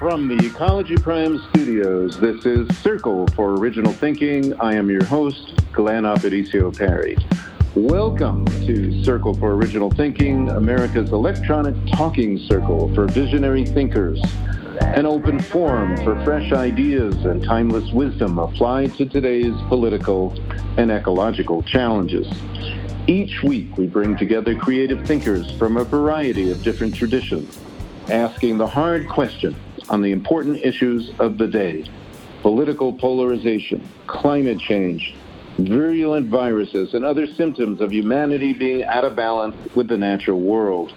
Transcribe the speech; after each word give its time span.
From 0.00 0.28
the 0.28 0.46
Ecology 0.46 0.96
Prime 0.96 1.38
studios, 1.50 2.18
this 2.18 2.46
is 2.46 2.66
Circle 2.78 3.26
for 3.36 3.56
Original 3.56 3.92
Thinking. 3.92 4.58
I 4.58 4.74
am 4.74 4.88
your 4.88 5.04
host, 5.04 5.52
Glenn 5.72 6.04
Aparicio 6.04 6.74
Perry. 6.74 7.18
Welcome 7.74 8.46
to 8.64 9.04
Circle 9.04 9.34
for 9.34 9.52
Original 9.52 9.90
Thinking, 9.90 10.48
America's 10.48 11.12
electronic 11.12 11.74
talking 11.92 12.38
circle 12.38 12.90
for 12.94 13.08
visionary 13.08 13.66
thinkers. 13.66 14.18
An 14.80 15.04
open 15.04 15.38
forum 15.38 15.94
for 15.98 16.18
fresh 16.24 16.50
ideas 16.50 17.14
and 17.26 17.44
timeless 17.44 17.92
wisdom 17.92 18.38
applied 18.38 18.94
to 18.94 19.04
today's 19.04 19.52
political 19.68 20.32
and 20.78 20.90
ecological 20.90 21.62
challenges. 21.64 22.26
Each 23.06 23.42
week, 23.42 23.76
we 23.76 23.86
bring 23.86 24.16
together 24.16 24.56
creative 24.56 25.06
thinkers 25.06 25.50
from 25.58 25.76
a 25.76 25.84
variety 25.84 26.50
of 26.50 26.62
different 26.62 26.94
traditions, 26.94 27.58
asking 28.08 28.56
the 28.56 28.66
hard 28.66 29.06
questions 29.06 29.56
on 29.90 30.00
the 30.00 30.12
important 30.12 30.64
issues 30.64 31.10
of 31.18 31.36
the 31.36 31.46
day 31.46 31.84
political 32.42 32.94
polarization, 32.94 33.86
climate 34.06 34.58
change, 34.58 35.14
virulent 35.58 36.26
viruses, 36.28 36.94
and 36.94 37.04
other 37.04 37.26
symptoms 37.26 37.82
of 37.82 37.92
humanity 37.92 38.54
being 38.54 38.82
out 38.84 39.04
of 39.04 39.14
balance 39.14 39.54
with 39.74 39.88
the 39.88 39.98
natural 39.98 40.40
world. 40.40 40.94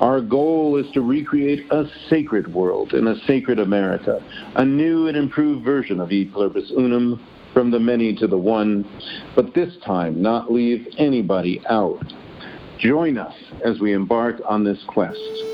Our 0.00 0.20
goal 0.20 0.76
is 0.76 0.90
to 0.92 1.00
recreate 1.00 1.66
a 1.70 1.88
sacred 2.10 2.52
world 2.52 2.92
in 2.92 3.06
a 3.06 3.18
sacred 3.24 3.58
America, 3.58 4.22
a 4.56 4.64
new 4.64 5.08
and 5.08 5.16
improved 5.16 5.64
version 5.64 6.00
of 6.00 6.12
E 6.12 6.26
Pluribus 6.26 6.70
Unum, 6.70 7.24
from 7.54 7.70
the 7.70 7.80
many 7.80 8.14
to 8.16 8.26
the 8.26 8.36
one, 8.36 8.84
but 9.36 9.54
this 9.54 9.76
time 9.78 10.20
not 10.20 10.52
leave 10.52 10.88
anybody 10.98 11.64
out. 11.70 12.12
Join 12.78 13.16
us 13.16 13.34
as 13.64 13.78
we 13.78 13.92
embark 13.92 14.42
on 14.44 14.64
this 14.64 14.82
quest. 14.82 15.53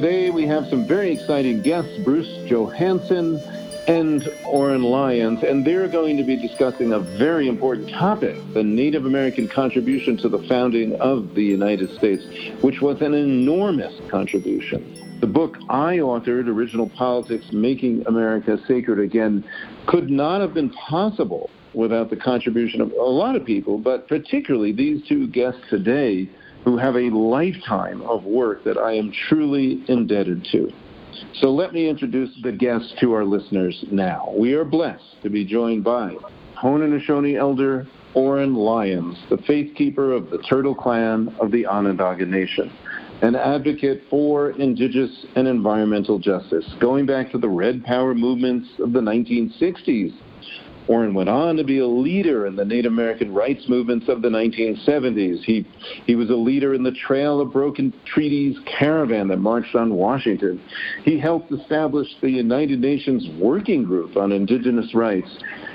Today 0.00 0.30
we 0.30 0.46
have 0.46 0.68
some 0.68 0.86
very 0.86 1.10
exciting 1.10 1.60
guests, 1.60 1.98
Bruce 2.04 2.28
Johansen 2.48 3.40
and 3.88 4.28
Oren 4.46 4.84
Lyons, 4.84 5.42
and 5.42 5.64
they're 5.64 5.88
going 5.88 6.16
to 6.18 6.22
be 6.22 6.36
discussing 6.36 6.92
a 6.92 7.00
very 7.00 7.48
important 7.48 7.90
topic, 7.90 8.36
the 8.54 8.62
Native 8.62 9.06
American 9.06 9.48
contribution 9.48 10.16
to 10.18 10.28
the 10.28 10.38
founding 10.46 10.94
of 11.00 11.34
the 11.34 11.42
United 11.42 11.92
States, 11.96 12.24
which 12.62 12.80
was 12.80 13.02
an 13.02 13.12
enormous 13.12 13.92
contribution. 14.08 15.18
The 15.20 15.26
book 15.26 15.56
I 15.68 15.96
authored, 15.96 16.46
Original 16.46 16.88
Politics, 16.90 17.50
Making 17.50 18.06
America 18.06 18.56
Sacred 18.68 19.00
Again, 19.00 19.42
could 19.86 20.10
not 20.10 20.40
have 20.40 20.54
been 20.54 20.70
possible 20.70 21.50
without 21.74 22.08
the 22.08 22.16
contribution 22.16 22.80
of 22.80 22.92
a 22.92 23.02
lot 23.02 23.34
of 23.34 23.44
people, 23.44 23.78
but 23.78 24.06
particularly 24.06 24.70
these 24.70 25.04
two 25.08 25.26
guests 25.26 25.62
today 25.68 26.28
who 26.68 26.76
have 26.76 26.96
a 26.96 27.08
lifetime 27.08 28.02
of 28.02 28.24
work 28.24 28.62
that 28.62 28.76
I 28.76 28.92
am 28.92 29.10
truly 29.26 29.82
indebted 29.88 30.46
to. 30.52 30.70
So 31.40 31.50
let 31.50 31.72
me 31.72 31.88
introduce 31.88 32.28
the 32.42 32.52
guests 32.52 32.92
to 33.00 33.14
our 33.14 33.24
listeners 33.24 33.86
now. 33.90 34.34
We 34.36 34.52
are 34.52 34.66
blessed 34.66 35.22
to 35.22 35.30
be 35.30 35.46
joined 35.46 35.82
by 35.82 36.14
Haudenosaunee 36.62 37.38
elder 37.38 37.86
Oren 38.12 38.54
Lyons, 38.54 39.16
the 39.30 39.38
faith 39.46 39.74
keeper 39.76 40.12
of 40.12 40.28
the 40.28 40.42
Turtle 40.46 40.74
Clan 40.74 41.34
of 41.40 41.50
the 41.52 41.64
Onondaga 41.64 42.26
Nation, 42.26 42.70
an 43.22 43.34
advocate 43.34 44.02
for 44.10 44.50
indigenous 44.50 45.24
and 45.36 45.48
environmental 45.48 46.18
justice, 46.18 46.66
going 46.80 47.06
back 47.06 47.32
to 47.32 47.38
the 47.38 47.48
Red 47.48 47.82
Power 47.82 48.14
movements 48.14 48.68
of 48.78 48.92
the 48.92 49.00
1960s 49.00 50.12
Oren 50.88 51.12
went 51.12 51.28
on 51.28 51.56
to 51.56 51.64
be 51.64 51.78
a 51.78 51.86
leader 51.86 52.46
in 52.46 52.56
the 52.56 52.64
Native 52.64 52.92
American 52.92 53.32
rights 53.32 53.68
movements 53.68 54.08
of 54.08 54.22
the 54.22 54.28
1970s. 54.28 55.44
He, 55.44 55.66
he 56.06 56.16
was 56.16 56.30
a 56.30 56.34
leader 56.34 56.72
in 56.72 56.82
the 56.82 56.92
Trail 56.92 57.40
of 57.40 57.52
Broken 57.52 57.92
Treaties 58.06 58.56
caravan 58.66 59.28
that 59.28 59.36
marched 59.36 59.74
on 59.74 59.94
Washington. 59.94 60.60
He 61.04 61.18
helped 61.18 61.52
establish 61.52 62.08
the 62.22 62.30
United 62.30 62.80
Nations 62.80 63.28
Working 63.38 63.84
Group 63.84 64.16
on 64.16 64.32
Indigenous 64.32 64.94
Rights. 64.94 65.28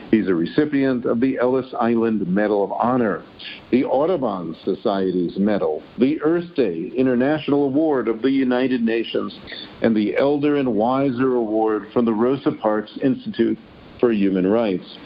He's 0.09 0.27
a 0.27 0.35
recipient 0.35 1.05
of 1.05 1.19
the 1.19 1.37
Ellis 1.39 1.73
Island 1.79 2.27
Medal 2.27 2.63
of 2.63 2.71
Honor, 2.71 3.23
the 3.71 3.83
Audubon 3.83 4.55
Society's 4.63 5.37
Medal, 5.37 5.81
the 5.97 6.21
Earth 6.21 6.53
Day 6.55 6.91
International 6.95 7.65
Award 7.65 8.07
of 8.07 8.21
the 8.21 8.29
United 8.29 8.83
Nations, 8.83 9.35
and 9.81 9.95
the 9.95 10.15
Elder 10.15 10.57
and 10.57 10.75
Wiser 10.75 11.35
Award 11.35 11.87
from 11.93 12.05
the 12.05 12.13
Rosa 12.13 12.51
Parks 12.51 12.91
Institute 13.01 13.57
for 14.03 14.11
Human 14.11 14.45
Rights. 14.45 14.97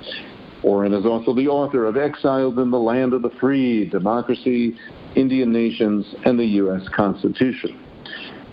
Oren 0.63 0.91
is 0.91 1.06
also 1.06 1.31
the 1.31 1.47
author 1.47 1.85
of 1.85 1.97
Exiled 1.97 2.58
in 2.58 2.72
the 2.72 2.80
Land 2.80 3.13
of 3.13 3.22
the 3.22 3.30
Free, 3.40 3.88
Democracy, 3.88 4.75
Indian 5.16 5.53
Nations, 5.53 6.03
and 6.25 6.40
the 6.40 6.46
U.S. 6.46 6.81
Constitution. 6.96 7.80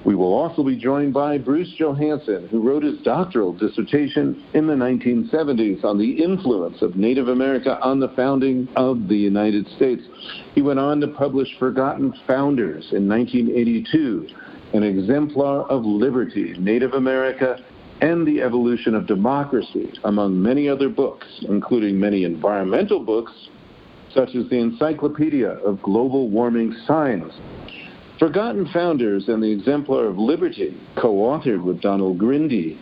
We 0.05 0.15
will 0.15 0.34
also 0.34 0.62
be 0.62 0.77
joined 0.77 1.15
by 1.15 1.38
Bruce 1.38 1.72
Johansen, 1.78 2.49
who 2.50 2.60
wrote 2.60 2.82
his 2.82 2.99
doctoral 2.99 3.55
dissertation 3.55 4.44
in 4.53 4.66
the 4.66 4.75
1970s 4.75 5.82
on 5.82 5.97
the 5.97 6.22
influence 6.22 6.82
of 6.82 6.94
Native 6.94 7.28
America 7.28 7.78
on 7.81 7.99
the 7.99 8.09
founding 8.09 8.69
of 8.76 9.09
the 9.09 9.16
United 9.16 9.66
States. 9.76 10.03
He 10.55 10.61
went 10.61 10.78
on 10.78 11.00
to 11.00 11.09
publish 11.09 11.59
Forgotten 11.59 12.12
Founders 12.26 12.93
in 12.93 13.09
1982, 13.09 14.28
an 14.75 14.82
exemplar 14.82 15.62
of 15.71 15.87
liberty, 15.87 16.55
Native 16.59 16.93
America 16.93 17.65
and 18.04 18.26
the 18.26 18.42
evolution 18.42 18.94
of 18.94 19.06
democracy, 19.06 19.91
among 20.04 20.41
many 20.41 20.69
other 20.69 20.91
books, 20.91 21.26
including 21.48 21.98
many 21.98 22.25
environmental 22.25 23.00
books, 23.03 23.32
such 24.12 24.34
as 24.34 24.47
the 24.50 24.59
Encyclopedia 24.59 25.48
of 25.48 25.81
Global 25.81 26.28
Warming 26.28 26.76
Science. 26.87 27.32
Forgotten 28.19 28.69
Founders 28.75 29.28
and 29.28 29.43
the 29.43 29.50
Exemplar 29.50 30.04
of 30.04 30.19
Liberty, 30.19 30.78
co-authored 31.00 31.64
with 31.64 31.81
Donald 31.81 32.19
Grinde, 32.19 32.76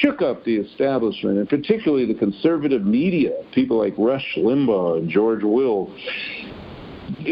shook 0.00 0.20
up 0.20 0.44
the 0.44 0.56
establishment, 0.56 1.38
and 1.38 1.48
particularly 1.48 2.04
the 2.04 2.18
conservative 2.18 2.82
media, 2.82 3.30
people 3.54 3.78
like 3.78 3.94
Rush 3.96 4.34
Limbaugh 4.36 4.98
and 4.98 5.08
George 5.08 5.44
Will. 5.44 5.94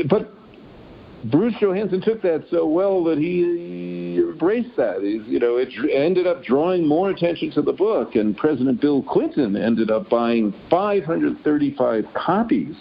But 0.09 0.33
Bruce 1.25 1.55
Johansen 1.61 2.01
took 2.01 2.23
that 2.23 2.45
so 2.49 2.65
well 2.65 3.03
that 3.05 3.19
he 3.19 4.23
embraced 4.39 4.77
that. 4.77 5.03
You 5.03 5.39
know, 5.41 5.57
it 5.57 5.69
ended 5.93 6.27
up 6.27 6.45
drawing 6.45 6.87
more 6.87 7.11
attention 7.11 7.51
to 7.53 7.63
the 7.63 7.73
book, 7.73 8.15
and 8.15 8.37
President 8.37 8.81
Bill 8.81 9.03
Clinton 9.03 9.57
ended 9.57 9.91
up 9.91 10.09
buying 10.09 10.55
535 10.71 12.05
copies 12.15 12.77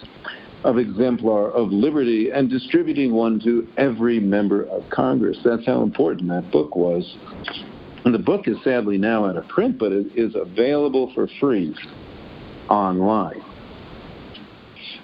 of 0.64 0.78
Exemplar 0.78 1.50
of 1.50 1.70
Liberty 1.70 2.30
and 2.30 2.48
distributing 2.48 3.12
one 3.12 3.40
to 3.40 3.66
every 3.76 4.20
member 4.20 4.64
of 4.64 4.88
Congress. 4.90 5.38
That's 5.44 5.66
how 5.66 5.82
important 5.82 6.28
that 6.28 6.50
book 6.52 6.76
was. 6.76 7.16
And 8.04 8.14
the 8.14 8.18
book 8.18 8.46
is 8.46 8.56
sadly 8.62 8.98
now 8.98 9.26
out 9.26 9.36
of 9.36 9.48
print, 9.48 9.78
but 9.78 9.92
it 9.92 10.06
is 10.14 10.34
available 10.36 11.12
for 11.14 11.28
free 11.40 11.74
online. 12.68 13.42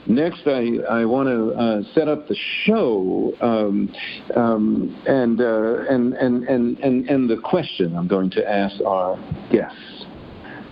Next, 0.06 0.42
I, 0.46 0.76
I 0.90 1.04
want 1.06 1.28
to 1.28 1.52
uh, 1.52 1.94
set 1.94 2.08
up 2.08 2.28
the 2.28 2.36
show 2.64 3.34
um, 3.40 3.92
um, 4.36 5.02
and, 5.06 5.40
uh, 5.40 5.84
and, 5.88 6.12
and, 6.14 6.44
and, 6.44 6.78
and, 6.80 7.08
and 7.08 7.30
the 7.30 7.38
question 7.38 7.96
I'm 7.96 8.06
going 8.06 8.28
to 8.30 8.46
ask 8.48 8.80
our 8.84 9.16
guests. 9.50 10.04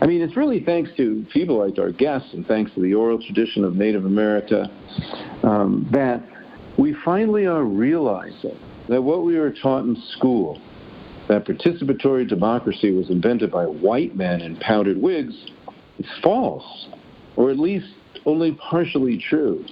I 0.02 0.06
mean, 0.06 0.20
it's 0.20 0.36
really 0.36 0.62
thanks 0.64 0.90
to 0.98 1.24
people 1.32 1.58
like 1.58 1.78
our 1.78 1.92
guests 1.92 2.28
and 2.34 2.46
thanks 2.46 2.74
to 2.74 2.82
the 2.82 2.92
oral 2.92 3.22
tradition 3.22 3.64
of 3.64 3.74
Native 3.74 4.04
America 4.04 4.68
um, 5.44 5.88
that 5.92 6.22
we 6.76 6.94
finally 7.04 7.46
are 7.46 7.64
realizing 7.64 8.58
that 8.88 9.00
what 9.00 9.24
we 9.24 9.38
were 9.38 9.52
taught 9.52 9.84
in 9.84 9.96
school, 10.10 10.60
that 11.28 11.46
participatory 11.46 12.28
democracy 12.28 12.90
was 12.90 13.08
invented 13.10 13.50
by 13.50 13.64
white 13.64 14.14
men 14.14 14.42
in 14.42 14.56
powdered 14.56 15.00
wigs, 15.00 15.34
is 15.98 16.06
false, 16.22 16.88
or 17.36 17.50
at 17.50 17.58
least 17.58 17.86
only 18.26 18.52
partially 18.52 19.18
true. 19.18 19.64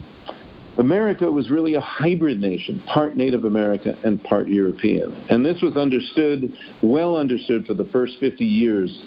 America 0.79 1.31
was 1.31 1.51
really 1.51 1.75
a 1.75 1.81
hybrid 1.81 2.41
nation, 2.41 2.81
part 2.87 3.17
Native 3.17 3.45
America 3.45 3.97
and 4.05 4.23
part 4.23 4.49
European. 4.49 5.13
And 5.29 5.45
this 5.45 5.61
was 5.61 5.77
understood, 5.77 6.57
well 6.83 7.17
understood, 7.17 7.67
for 7.67 7.75
the 7.75 7.85
first 7.87 8.19
50 8.19 8.45
years 8.45 9.03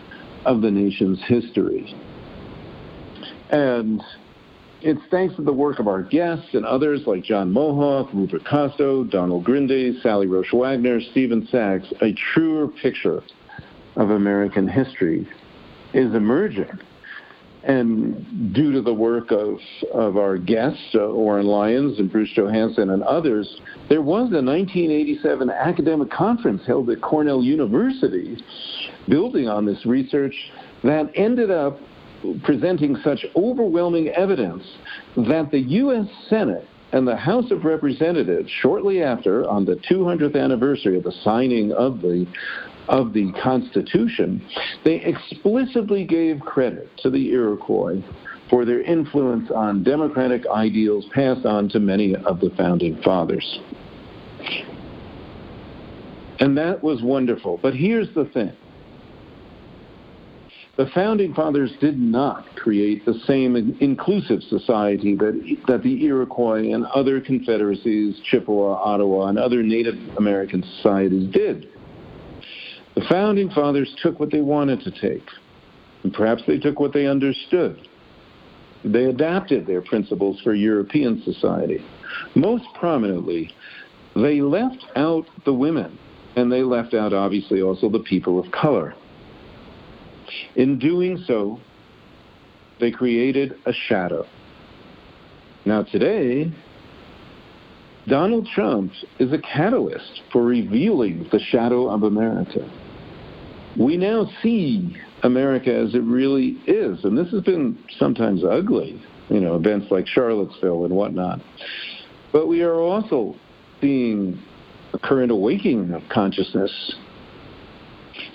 of 0.46 0.62
the 0.62 0.70
nation's 0.70 1.22
history. 1.24 1.96
And 3.50 4.04
it's 4.82 5.02
thanks 5.10 5.36
to 5.38 5.42
the 5.42 5.54
work 5.54 5.80
of 5.80 5.88
our 5.88 6.04
guests 6.04 6.50
and 6.54 6.66
others 6.66 7.08
like 7.08 7.24
John 7.24 7.52
Mohawk, 7.52 8.14
Rupert 8.14 8.44
Costo, 8.44 9.10
Donald 9.10 9.46
Grinde, 9.46 10.02
Sally 10.02 10.28
Roesch 10.28 10.54
Wagner, 10.54 11.00
Stephen 11.00 11.48
Sachs, 11.50 11.88
a 12.02 12.14
truer 12.34 12.68
picture 12.68 13.24
of 13.96 14.10
American 14.10 14.68
history 14.68 15.28
is 15.94 16.14
emerging. 16.14 16.80
And 17.64 18.54
due 18.54 18.74
to 18.74 18.82
the 18.82 18.94
work 18.94 19.32
of, 19.32 19.58
of 19.94 20.18
our 20.18 20.38
guests, 20.38 20.90
uh, 20.96 21.08
Lyons 21.08 21.98
and 21.98 22.12
Bruce 22.12 22.32
Johansen 22.36 22.90
and 22.90 23.04
others, 23.04 23.62
there 23.88 24.02
was 24.02 24.32
a 24.32 24.44
1987 24.44 25.50
academic 25.50 26.12
conference 26.12 26.62
held 26.68 26.90
at 26.90 27.02
Cornell 27.02 27.42
University 27.42 28.38
building 29.08 29.48
on 29.48 29.66
this 29.66 29.86
research 29.86 30.36
that 30.84 31.10
ended 31.16 31.52
up 31.52 31.80
presenting 32.44 32.98
such 33.04 33.26
overwhelming 33.36 34.10
evidence 34.10 34.64
that 35.16 35.50
the 35.52 35.60
U.S. 35.60 36.08
Senate 36.30 36.68
And 36.94 37.08
the 37.08 37.16
House 37.16 37.50
of 37.50 37.66
Representatives, 37.66 38.52
shortly 38.62 39.02
after, 39.02 39.50
on 39.50 39.66
the 39.66 39.76
200th 39.76 40.40
anniversary 40.40 40.96
of 40.96 41.04
the 41.04 41.12
signing 41.24 41.72
of 41.74 42.02
the 42.02 42.28
of 42.88 43.14
the 43.14 43.32
Constitution, 43.42 44.46
they 44.84 44.96
explicitly 44.96 46.04
gave 46.06 46.40
credit 46.42 46.90
to 46.98 47.10
the 47.10 47.32
Iroquois 47.32 48.02
for 48.50 48.66
their 48.66 48.82
influence 48.82 49.50
on 49.50 49.84
democratic 49.84 50.46
ideals 50.48 51.06
passed 51.14 51.46
on 51.46 51.70
to 51.70 51.80
many 51.80 52.16
of 52.16 52.40
the 52.42 52.52
founding 52.58 53.02
fathers. 53.02 53.60
And 56.40 56.58
that 56.58 56.84
was 56.84 57.02
wonderful. 57.02 57.58
But 57.62 57.74
here's 57.74 58.14
the 58.14 58.26
thing 58.26 58.52
the 60.76 60.88
founding 60.96 61.36
fathers 61.36 61.72
did 61.80 62.00
not 62.00 62.46
create 62.56 63.06
the 63.06 63.14
same 63.28 63.78
inclusive 63.80 64.42
society 64.42 65.16
that, 65.16 65.58
that 65.68 65.84
the 65.84 66.04
Iroquois 66.04 66.72
and 66.74 66.86
other 66.88 67.22
confederacies, 67.22 68.20
Chippewa, 68.24 68.74
Ottawa, 68.82 69.28
and 69.28 69.38
other 69.38 69.62
Native 69.62 69.96
American 70.18 70.64
societies 70.78 71.32
did. 71.32 71.68
The 72.96 73.04
founding 73.08 73.52
fathers 73.52 73.94
took 74.02 74.20
what 74.20 74.32
they 74.32 74.42
wanted 74.42 74.82
to 74.82 74.92
take, 74.92 75.28
and 76.04 76.12
perhaps 76.12 76.42
they 76.48 76.58
took 76.58 76.80
what 76.80 76.92
they 76.94 77.06
understood. 77.06 77.88
They 78.84 79.06
adapted 79.06 79.68
their 79.68 79.82
principles 79.82 80.42
for 80.42 80.56
European 80.56 81.22
society. 81.24 81.86
Most 82.36 82.66
prominently, 82.74 83.52
they 84.16 84.42
left 84.42 84.86
out 84.96 85.26
the 85.46 85.54
women, 85.54 85.98
and 86.36 86.52
they 86.52 86.64
left 86.64 86.96
out, 86.96 87.14
obviously, 87.14 87.62
also 87.62 87.90
the 87.90 88.00
people 88.00 88.40
of 88.40 88.52
color. 88.52 88.96
In 90.56 90.80
doing 90.80 91.24
so, 91.26 91.60
they 92.80 92.92
created 92.92 93.56
a 93.66 93.74
shadow. 93.74 94.26
Now, 95.66 95.84
today, 95.84 96.52
Donald 98.08 98.48
Trump 98.54 98.92
is 99.20 99.32
a 99.32 99.38
catalyst 99.38 100.22
for 100.32 100.44
revealing 100.44 101.28
the 101.32 101.40
shadow 101.40 101.90
of 101.90 102.04
America. 102.04 102.70
We 103.80 103.96
now 103.96 104.30
see 104.42 104.98
America 105.24 105.74
as 105.74 105.96
it 105.96 106.04
really 106.04 106.58
is, 106.68 107.04
and 107.06 107.18
this 107.18 107.32
has 107.32 107.42
been 107.42 107.78
sometimes 107.98 108.44
ugly, 108.44 109.02
you 109.30 109.40
know, 109.40 109.56
events 109.56 109.88
like 109.90 110.06
Charlottesville 110.06 110.86
and 110.86 110.94
whatnot. 110.94 111.40
But 112.34 112.48
we 112.48 112.62
are 112.62 112.80
also 112.80 113.36
seeing 113.80 114.42
a 114.94 115.00
current 115.00 115.32
awakening 115.32 115.94
of 115.94 116.04
consciousness 116.10 116.96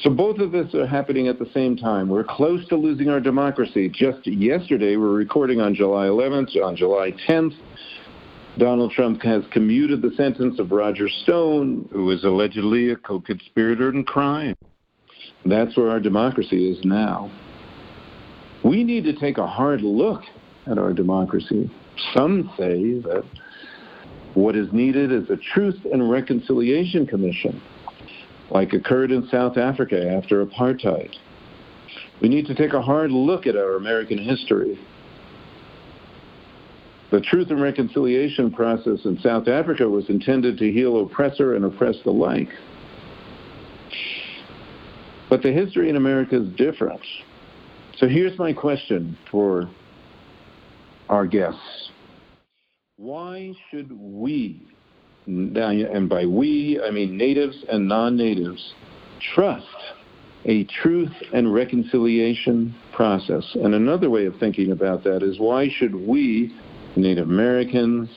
so 0.00 0.10
both 0.10 0.38
of 0.38 0.52
this 0.52 0.74
are 0.74 0.86
happening 0.86 1.26
at 1.26 1.38
the 1.38 1.50
same 1.52 1.76
time. 1.76 2.08
We're 2.08 2.24
close 2.24 2.66
to 2.68 2.76
losing 2.76 3.08
our 3.08 3.18
democracy. 3.20 3.88
Just 3.88 4.26
yesterday, 4.26 4.96
we're 4.96 5.12
recording 5.12 5.60
on 5.60 5.74
July 5.74 6.06
11th, 6.06 6.56
on 6.62 6.76
July 6.76 7.12
10th. 7.28 7.54
Donald 8.58 8.92
Trump 8.92 9.22
has 9.22 9.42
commuted 9.52 10.02
the 10.02 10.10
sentence 10.16 10.60
of 10.60 10.70
Roger 10.70 11.08
Stone, 11.08 11.88
who 11.92 12.10
is 12.10 12.22
allegedly 12.22 12.90
a 12.90 12.96
co-conspirator 12.96 13.90
in 13.90 14.04
crime. 14.04 14.54
That's 15.44 15.76
where 15.76 15.90
our 15.90 16.00
democracy 16.00 16.70
is 16.70 16.84
now. 16.84 17.30
We 18.64 18.84
need 18.84 19.04
to 19.04 19.18
take 19.18 19.38
a 19.38 19.46
hard 19.46 19.82
look 19.82 20.22
at 20.66 20.78
our 20.78 20.92
democracy. 20.92 21.70
Some 22.14 22.52
say 22.56 23.00
that 23.00 23.24
what 24.34 24.54
is 24.54 24.72
needed 24.72 25.10
is 25.10 25.28
a 25.30 25.36
Truth 25.36 25.86
and 25.92 26.08
Reconciliation 26.08 27.06
Commission 27.06 27.60
like 28.50 28.72
occurred 28.72 29.10
in 29.10 29.28
South 29.28 29.56
Africa 29.56 30.10
after 30.10 30.44
apartheid. 30.44 31.14
We 32.20 32.28
need 32.28 32.46
to 32.46 32.54
take 32.54 32.72
a 32.72 32.82
hard 32.82 33.10
look 33.10 33.46
at 33.46 33.56
our 33.56 33.76
American 33.76 34.18
history. 34.18 34.78
The 37.10 37.20
Truth 37.20 37.50
and 37.50 37.62
Reconciliation 37.62 38.50
process 38.50 39.04
in 39.04 39.18
South 39.20 39.48
Africa 39.48 39.88
was 39.88 40.08
intended 40.08 40.58
to 40.58 40.70
heal 40.70 41.00
oppressor 41.00 41.54
and 41.54 41.64
oppressed 41.64 42.04
alike. 42.04 42.48
But 45.30 45.42
the 45.42 45.52
history 45.52 45.88
in 45.88 45.96
America 45.96 46.42
is 46.42 46.48
different. 46.56 47.00
So 47.96 48.08
here's 48.08 48.38
my 48.38 48.52
question 48.52 49.16
for 49.30 49.68
our 51.08 51.26
guests. 51.26 51.90
Why 52.96 53.54
should 53.70 53.92
we 53.92 54.66
and 55.28 56.08
by 56.08 56.25
we, 56.25 56.80
I 56.82 56.90
mean 56.90 57.16
natives 57.16 57.64
and 57.70 57.86
non 57.86 58.16
natives, 58.16 58.72
trust 59.34 59.66
a 60.44 60.64
truth 60.64 61.12
and 61.34 61.52
reconciliation 61.52 62.75
process. 62.94 63.44
And 63.54 63.75
another 63.75 64.08
way 64.08 64.25
of 64.25 64.36
thinking 64.40 64.72
about 64.72 65.04
that 65.04 65.22
is 65.22 65.38
why 65.38 65.69
should 65.69 65.94
we, 65.94 66.54
Native 66.96 67.28
Americans, 67.28 68.08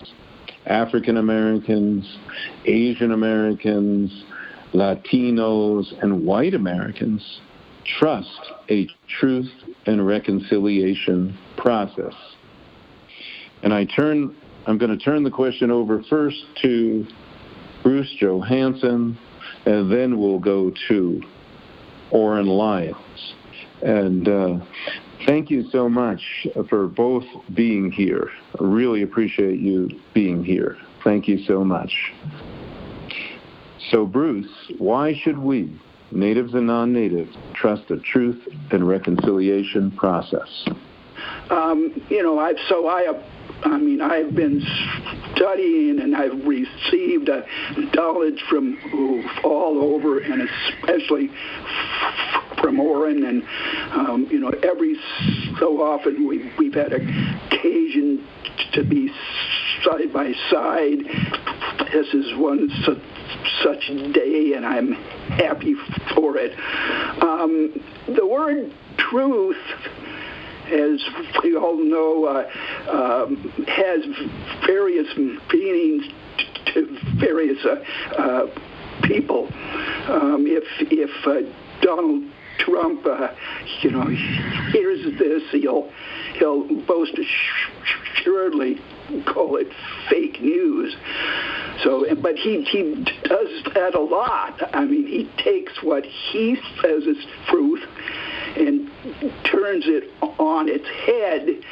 African 0.65 1.17
Americans, 1.17 2.17
Asian 2.65 3.11
Americans, 3.11 4.23
Latinos, 4.73 5.91
and 6.01 6.25
white 6.25 6.53
Americans 6.53 7.41
trust 7.99 8.39
a 8.69 8.87
truth 9.19 9.51
and 9.85 10.07
reconciliation 10.07 11.37
process? 11.57 12.13
And 13.63 13.73
I 13.73 13.85
turn 13.85 14.35
I'm 14.67 14.77
going 14.77 14.97
to 14.97 15.03
turn 15.03 15.23
the 15.23 15.31
question 15.31 15.71
over 15.71 16.03
first 16.09 16.37
to 16.61 17.05
Bruce 17.83 18.13
Johansen, 18.19 19.17
and 19.65 19.91
then 19.91 20.19
we'll 20.19 20.39
go 20.39 20.71
to 20.87 21.21
Oren 22.11 22.45
Lyons. 22.45 23.33
And 23.81 24.27
uh, 24.27 24.59
thank 25.25 25.49
you 25.49 25.67
so 25.71 25.89
much 25.89 26.21
for 26.69 26.87
both 26.87 27.23
being 27.55 27.91
here. 27.91 28.29
I 28.59 28.63
really 28.63 29.01
appreciate 29.01 29.59
you 29.59 29.89
being 30.13 30.43
here. 30.43 30.77
Thank 31.03 31.27
you 31.27 31.43
so 31.45 31.63
much. 31.63 31.91
So, 33.89 34.05
Bruce, 34.05 34.71
why 34.77 35.15
should 35.23 35.39
we, 35.39 35.75
natives 36.11 36.53
and 36.53 36.67
non 36.67 36.93
natives, 36.93 37.35
trust 37.55 37.87
the 37.87 37.97
truth 37.97 38.47
and 38.69 38.87
reconciliation 38.87 39.91
process? 39.91 40.67
Um, 41.49 42.05
you 42.09 42.23
know, 42.23 42.39
I've 42.39 42.57
so 42.67 42.87
I 42.87 43.03
have. 43.03 43.23
I 43.63 43.77
mean, 43.77 44.01
I've 44.01 44.33
been 44.33 44.59
studying 45.35 45.99
and 45.99 46.15
I've 46.15 46.47
received 46.47 47.29
knowledge 47.93 48.41
from 48.49 49.29
all 49.43 49.95
over, 49.95 50.19
and 50.19 50.49
especially 50.49 51.29
from 52.59 52.79
Oren. 52.79 53.23
And 53.23 53.43
um, 53.91 54.27
you 54.31 54.39
know, 54.39 54.49
every 54.63 54.95
so 55.59 55.81
often 55.81 56.27
we, 56.27 56.51
we've 56.57 56.73
had 56.73 56.93
occasion 56.93 58.27
to 58.73 58.83
be 58.83 59.11
side 59.83 60.13
by 60.13 60.33
side. 60.49 60.99
This 61.91 62.13
is 62.13 62.35
one 62.37 62.69
such, 62.85 62.97
such 63.63 64.13
day, 64.13 64.53
and 64.55 64.65
I'm 64.65 64.93
happy 64.93 65.75
for 66.15 66.37
it. 66.37 66.57
Um, 67.21 67.73
the 68.07 68.25
word 68.25 68.73
truth 68.97 69.57
as 70.67 71.01
we 71.43 71.55
all 71.55 71.77
know, 71.77 72.25
uh, 72.25 73.23
um, 73.25 73.37
has 73.67 74.03
various 74.65 75.07
meanings 75.17 76.05
to 76.73 76.97
various 77.15 77.63
uh, 77.65 77.83
uh, 78.17 78.47
people. 79.03 79.47
Um, 80.07 80.45
if 80.47 80.63
if 80.91 81.27
uh, 81.27 81.49
Donald 81.81 82.23
Trump, 82.59 83.05
uh, 83.05 83.29
you 83.81 83.91
know, 83.91 84.05
hears 84.71 85.03
this, 85.17 85.43
he'll 85.51 85.91
he'll 86.35 86.65
most 86.65 87.17
assuredly 87.17 88.79
call 89.25 89.57
it 89.57 89.67
fake 90.09 90.41
news. 90.41 90.95
So, 91.83 92.05
but 92.15 92.35
he 92.35 92.63
he 92.63 92.93
does 93.23 93.63
that 93.73 93.95
a 93.95 93.99
lot. 93.99 94.75
I 94.75 94.85
mean, 94.85 95.07
he 95.07 95.29
takes 95.41 95.81
what 95.81 96.05
he 96.05 96.57
says 96.81 97.03
is 97.03 97.17
truth 97.47 97.83
and 98.55 98.89
turns 99.43 99.85
it 99.87 100.11
on 100.39 100.67
its 100.69 100.87
head 101.05 101.63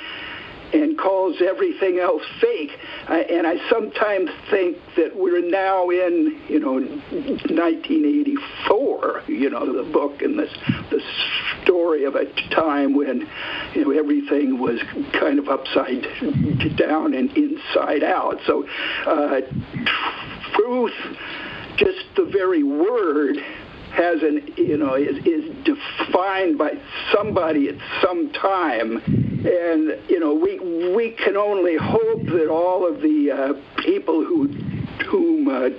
and 0.73 0.97
calls 0.97 1.41
everything 1.41 1.99
else 1.99 2.23
fake. 2.39 2.71
And 3.07 3.45
I 3.47 3.57
sometimes 3.69 4.29
think 4.49 4.77
that 4.95 5.15
we're 5.15 5.47
now 5.49 5.89
in, 5.89 6.41
you 6.47 6.59
know, 6.59 6.73
1984. 6.73 9.23
You 9.27 9.49
know, 9.49 9.73
the 9.73 9.83
book 9.91 10.21
and 10.21 10.37
this 10.37 10.53
the 10.91 11.01
story 11.63 12.03
of 12.05 12.13
a 12.15 12.25
time 12.53 12.93
when, 12.95 13.27
you 13.73 13.85
know, 13.85 13.91
everything 13.91 14.59
was 14.59 14.79
kind 15.13 15.39
of 15.39 15.49
upside 15.49 16.03
down 16.77 17.13
and 17.13 17.35
inside 17.35 18.03
out. 18.03 18.39
So, 18.45 18.67
uh, 19.05 19.41
truth, 20.53 20.93
just 21.77 22.05
the 22.15 22.25
very 22.25 22.63
word 22.63 23.37
has 23.91 24.21
an 24.21 24.53
you 24.55 24.77
know 24.77 24.93
is, 24.93 25.17
is 25.25 25.49
defined 25.65 26.59
by 26.59 26.73
somebody 27.11 27.69
at 27.69 27.75
some 28.03 28.31
time 28.33 29.28
and 29.45 30.09
you 30.09 30.19
know 30.19 30.33
we 30.33 30.59
we 30.93 31.11
can 31.11 31.37
only 31.37 31.77
hope 31.77 32.25
that 32.25 32.49
all 32.49 32.87
of 32.87 33.01
the 33.01 33.31
uh, 33.31 33.81
people 33.81 34.23
who 34.25 34.47
whom 35.09 35.47
uh, 35.47 35.69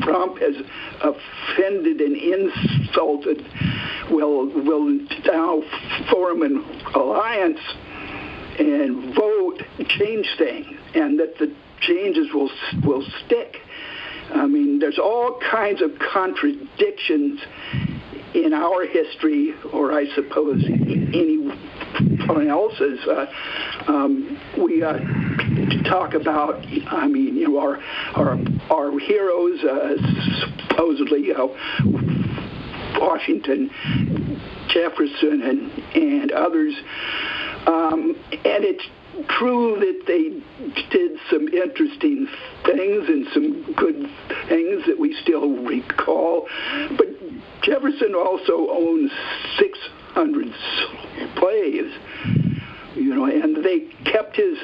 Trump 0.00 0.38
has 0.38 0.56
offended 1.02 2.00
and 2.00 2.16
insulted 2.16 3.46
will 4.10 4.46
will 4.46 4.86
now 5.26 5.62
form 6.10 6.42
an 6.42 6.64
alliance 6.94 7.60
and 8.58 9.14
vote 9.14 9.62
change 9.88 10.28
things, 10.38 10.78
and 10.94 11.18
that 11.20 11.38
the 11.38 11.54
changes 11.80 12.32
will 12.32 12.50
will 12.84 13.04
stick. 13.24 13.58
I 14.32 14.46
mean, 14.46 14.78
there's 14.78 14.98
all 14.98 15.40
kinds 15.50 15.82
of 15.82 15.98
contradictions 15.98 17.40
in 18.34 18.52
our 18.52 18.86
history, 18.86 19.54
or 19.72 19.92
I 19.92 20.06
suppose 20.14 20.64
anyone 21.98 22.48
else's. 22.48 23.00
Uh, 23.06 23.26
um, 23.88 24.40
we 24.58 24.82
uh, 24.82 24.98
talk 25.88 26.14
about, 26.14 26.64
I 26.88 27.06
mean, 27.06 27.36
you 27.36 27.48
know, 27.48 27.58
our 27.58 27.80
our 28.14 28.38
our 28.70 28.98
heroes, 28.98 29.62
uh, 29.64 29.96
supposedly, 30.68 31.32
uh, 31.32 31.46
Washington, 32.98 33.70
Jefferson, 34.68 35.42
and 35.42 35.94
and 35.94 36.32
others, 36.32 36.74
um, 37.66 38.16
and 38.30 38.64
it's 38.64 38.84
true 39.38 39.78
that 39.80 40.06
they 40.06 40.40
did 40.90 41.18
some 41.30 41.48
interesting 41.48 42.26
things 42.64 43.08
and 43.08 43.26
some 43.34 43.72
good 43.74 44.08
things 44.48 44.86
that 44.86 44.98
we 44.98 45.14
still 45.22 45.64
recall, 45.64 46.46
but 46.96 47.06
Jefferson 47.62 48.14
also 48.14 48.70
owns 48.70 49.10
600 50.14 50.52
slaves, 51.38 51.92
you 52.94 53.14
know, 53.14 53.24
and 53.24 53.64
they 53.64 53.80
kept 54.10 54.36
his, 54.36 54.58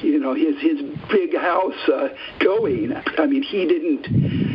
you 0.00 0.18
know, 0.18 0.34
his 0.34 0.60
his 0.60 0.80
big 1.10 1.36
house 1.36 1.88
uh, 1.88 2.08
going. 2.38 2.92
I 3.18 3.26
mean, 3.26 3.42
he 3.42 3.66
didn't, 3.66 4.06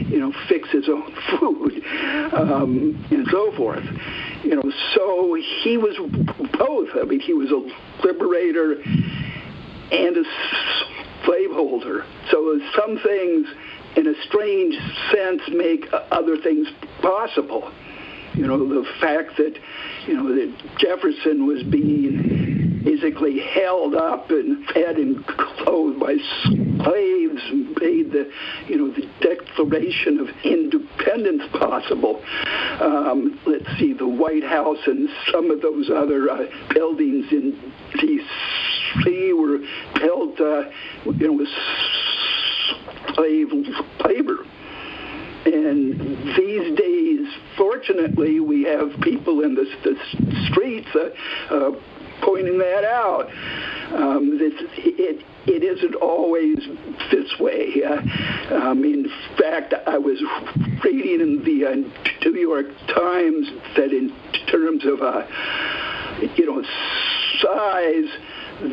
you 0.09 0.19
know, 0.19 0.33
fix 0.47 0.69
his 0.69 0.87
own 0.89 1.13
food 1.39 1.83
um, 2.33 3.05
and 3.11 3.27
so 3.29 3.51
forth. 3.55 3.83
You 4.43 4.55
know, 4.55 4.71
so 4.95 5.35
he 5.63 5.77
was 5.77 5.97
both. 6.57 6.89
I 6.95 7.03
mean, 7.03 7.19
he 7.19 7.33
was 7.33 7.51
a 7.51 8.05
liberator 8.05 8.81
and 9.91 10.17
a 10.17 10.23
slaveholder. 11.25 12.05
So 12.31 12.59
some 12.75 12.97
things, 12.99 13.47
in 13.95 14.07
a 14.07 14.13
strange 14.27 14.75
sense, 15.11 15.41
make 15.49 15.85
other 16.11 16.37
things 16.37 16.67
possible. 17.01 17.71
You 18.37 18.45
know, 18.45 18.57
the 18.59 18.87
fact 19.01 19.37
that, 19.37 19.57
you 20.05 20.13
know, 20.13 20.35
that 20.35 20.77
Jefferson 20.77 21.47
was 21.47 21.63
being 21.63 22.83
basically 22.83 23.39
held 23.39 23.95
up 23.95 24.29
and 24.29 24.63
fed 24.67 24.97
and 24.97 25.25
clothed 25.25 25.99
by 25.99 26.15
slaves 26.43 27.41
and 27.49 27.75
made 27.81 28.11
the, 28.11 28.31
you 28.67 28.77
know, 28.77 28.93
the 28.93 29.09
Declaration 29.21 30.19
of 30.19 30.27
Independence 30.43 31.43
possible. 31.51 32.21
Um, 32.79 33.39
let's 33.47 33.67
see, 33.79 33.93
the 33.93 34.07
White 34.07 34.43
House 34.43 34.85
and 34.85 35.09
some 35.31 35.49
of 35.49 35.61
those 35.61 35.89
other 35.89 36.29
uh, 36.29 36.45
buildings 36.73 37.25
in 37.31 37.73
D.C. 37.99 39.33
were 39.33 39.57
built, 39.95 40.39
uh, 40.39 40.69
you 41.05 41.27
know, 41.27 41.33
with 41.33 41.49
slave 43.15 43.51
labor. 44.05 44.46
And 45.47 46.35
these 46.35 46.77
days, 46.77 47.27
fortunately, 47.55 48.41
we 48.41 48.63
have 48.63 48.99
people 49.01 49.43
in 49.43 49.55
the, 49.55 49.63
the 49.83 49.95
streets 50.51 50.89
uh, 50.93 51.55
uh, 51.55 51.71
pointing 52.21 52.57
that 52.57 52.83
out. 52.83 53.29
Um, 53.93 54.37
this, 54.37 54.51
it, 54.77 55.23
it 55.45 55.63
isn't 55.63 55.95
always 55.95 56.57
this 57.11 57.39
way. 57.39 57.81
Uh, 57.81 58.55
um, 58.55 58.83
in 58.83 59.09
fact, 59.37 59.73
I 59.85 59.97
was 59.97 60.21
reading 60.83 61.21
in 61.21 61.43
the 61.45 61.65
uh, 61.65 62.29
New 62.29 62.39
York 62.39 62.67
Times 62.93 63.47
that 63.77 63.93
in 63.93 64.13
terms 64.51 64.83
of, 64.85 65.01
uh, 65.01 65.25
you 66.35 66.45
know, 66.45 66.61
size, 67.41 68.11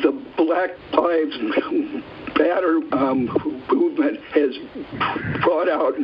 the 0.02 0.10
Black 0.36 0.70
Lives 0.92 1.36
Matter 2.36 2.80
um, 2.92 3.26
movement 3.70 4.18
has 4.32 4.56
brought 5.40 5.68
out 5.68 5.94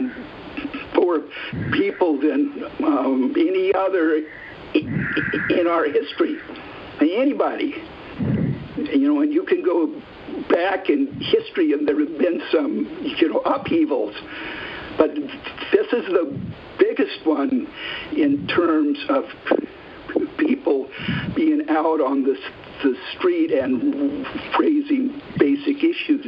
more 0.95 1.21
people 1.73 2.19
than 2.19 2.65
um, 2.85 3.35
any 3.37 3.73
other 3.75 4.23
in 4.75 5.67
our 5.69 5.85
history. 5.85 6.39
Anybody. 7.01 7.75
You 8.77 9.13
know, 9.13 9.21
and 9.21 9.33
you 9.33 9.45
can 9.45 9.63
go 9.63 10.01
back 10.49 10.89
in 10.89 11.13
history 11.21 11.73
and 11.73 11.87
there 11.87 11.99
have 11.99 12.19
been 12.19 12.41
some, 12.53 13.15
you 13.19 13.29
know, 13.29 13.41
upheavals. 13.41 14.15
But 14.97 15.15
this 15.15 15.87
is 15.93 16.07
the 16.07 16.39
biggest 16.79 17.27
one 17.27 17.67
in 18.13 18.47
terms 18.47 18.99
of 19.09 19.25
people 20.39 20.89
being 21.35 21.69
out 21.69 22.01
on 22.01 22.23
the, 22.23 22.37
the 22.83 22.97
street 23.17 23.51
and 23.53 24.27
raising 24.59 25.21
basic 25.39 25.83
issues. 25.83 26.27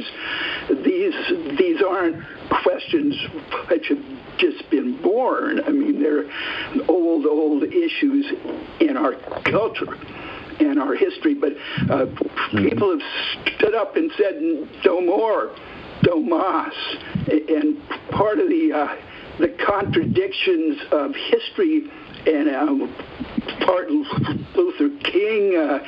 These 0.83 1.57
these 1.57 1.81
aren't 1.81 2.23
questions 2.63 3.15
which 3.69 3.87
have 3.89 4.03
just 4.37 4.69
been 4.69 5.01
born. 5.01 5.61
I 5.63 5.69
mean, 5.69 6.01
they're 6.01 6.25
old, 6.87 7.25
old 7.25 7.63
issues 7.63 8.25
in 8.79 8.97
our 8.97 9.13
culture 9.43 9.97
and 10.59 10.79
our 10.79 10.95
history. 10.95 11.35
But 11.35 11.53
uh, 11.89 12.05
people 12.51 12.97
have 12.97 13.55
stood 13.55 13.75
up 13.75 13.95
and 13.95 14.11
said, 14.17 14.35
no 14.85 15.01
more, 15.01 15.55
no 16.05 16.19
mas. 16.19 16.73
And 17.27 17.77
part 18.11 18.39
of 18.39 18.49
the, 18.49 18.71
uh, 18.73 18.95
the 19.39 19.55
contradictions 19.65 20.79
of 20.91 21.11
history 21.15 21.89
and 22.25 22.49
um, 22.55 22.95
Martin 23.61 24.05
Luther 24.55 24.89
King 25.03 25.57
uh, 25.57 25.79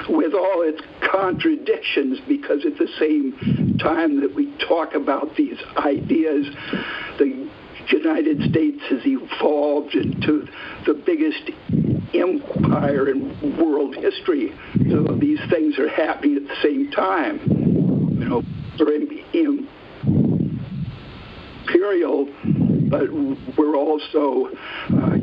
with 0.09 0.33
all 0.33 0.63
its 0.63 0.81
contradictions 1.09 2.19
because 2.27 2.65
at 2.65 2.77
the 2.77 2.89
same 2.99 3.77
time 3.79 4.19
that 4.19 4.35
we 4.35 4.53
talk 4.67 4.95
about 4.95 5.37
these 5.37 5.57
ideas, 5.77 6.45
the 7.19 7.49
United 7.87 8.41
States 8.49 8.81
has 8.89 8.99
evolved 9.05 9.95
into 9.95 10.45
the 10.85 10.93
biggest 10.93 11.51
empire 12.13 13.09
in 13.09 13.57
world 13.57 13.95
history. 13.95 14.53
So 14.91 15.15
these 15.15 15.39
things 15.49 15.79
are 15.79 15.87
happening 15.87 16.35
at 16.35 16.47
the 16.49 16.61
same 16.61 16.91
time. 16.91 17.72
You 18.23 18.29
know, 18.29 18.43
imperial, 21.65 22.25
but 22.89 23.11
we're 23.57 23.75
also 23.75 24.47
uh, 24.89 25.17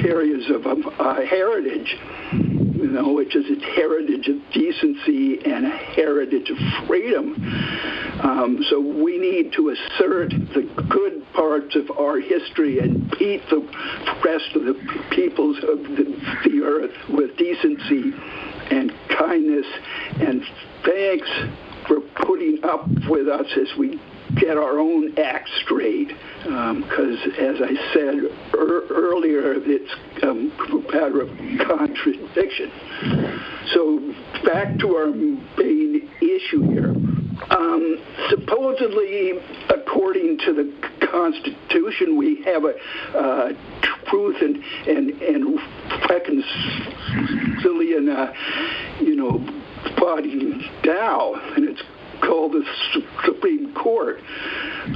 carriers 0.00 0.48
of 0.50 0.66
a, 0.66 0.76
a 1.02 1.26
heritage. 1.26 1.96
You 2.32 2.68
you 2.78 2.94
know, 2.94 3.12
which 3.12 3.34
is 3.34 3.44
a 3.50 3.64
heritage 3.74 4.28
of 4.28 4.36
decency 4.52 5.44
and 5.44 5.66
a 5.66 5.70
heritage 5.70 6.48
of 6.48 6.56
freedom. 6.86 7.34
Um, 8.22 8.64
so 8.70 8.80
we 8.80 9.18
need 9.18 9.52
to 9.54 9.70
assert 9.70 10.30
the 10.30 10.62
good 10.88 11.26
parts 11.32 11.74
of 11.74 11.90
our 11.98 12.20
history 12.20 12.78
and 12.78 13.10
beat 13.18 13.42
the 13.50 13.60
rest 14.24 14.54
of 14.54 14.64
the 14.64 14.74
peoples 15.10 15.56
of 15.58 15.82
the, 15.82 16.04
the 16.44 16.62
earth 16.62 16.94
with 17.10 17.36
decency 17.36 18.12
and 18.70 18.92
kindness. 19.18 19.66
And 20.20 20.42
thanks 20.84 21.28
for 21.88 22.00
putting 22.26 22.62
up 22.64 22.86
with 23.08 23.28
us 23.28 23.46
as 23.56 23.68
we 23.78 24.00
get 24.36 24.56
our 24.56 24.78
own 24.78 25.18
act 25.18 25.48
straight. 25.64 26.12
Because, 26.42 27.18
um, 27.26 27.32
as 27.38 27.60
I 27.60 27.74
said 27.92 28.14
er- 28.54 28.86
earlier, 28.90 29.54
it's 29.56 29.92
um, 30.22 30.52
a 30.60 30.78
matter 30.92 31.22
of 31.22 31.28
contradiction. 31.66 32.70
So, 33.72 34.14
back 34.44 34.78
to 34.78 34.94
our 34.94 35.08
main 35.08 36.08
issue 36.20 36.62
here. 36.70 36.94
Um, 37.50 37.98
supposedly, 38.28 39.40
according 39.70 40.38
to 40.44 40.52
the 40.52 40.70
Constitution, 41.10 42.16
we 42.16 42.42
have 42.44 42.64
a 42.64 42.74
uh, 43.16 43.52
truth 44.10 44.36
and 44.42 44.62
and 44.86 45.10
and 45.22 45.58
reconciliation, 46.08 48.08
uh, 48.08 48.32
you 49.00 49.16
know, 49.16 49.38
body 50.08 50.70
Tao, 50.84 51.34
and 51.54 51.68
it's 51.68 51.82
called 52.22 52.52
the 52.52 52.64
Supreme 53.24 53.74
Court. 53.74 54.20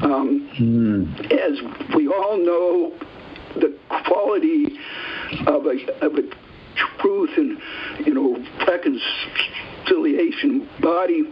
Um, 0.02 0.48
mm. 0.58 1.30
As 1.30 1.60
we 1.94 2.08
all 2.08 2.38
know, 2.38 2.94
the 3.56 3.76
quality 4.06 4.78
of 5.46 5.66
a, 5.66 6.04
of 6.04 6.14
a 6.14 6.22
truth 7.00 7.30
and 7.36 7.60
you 8.06 8.14
know 8.14 8.42
reconciliation 8.66 10.66
body 10.80 11.24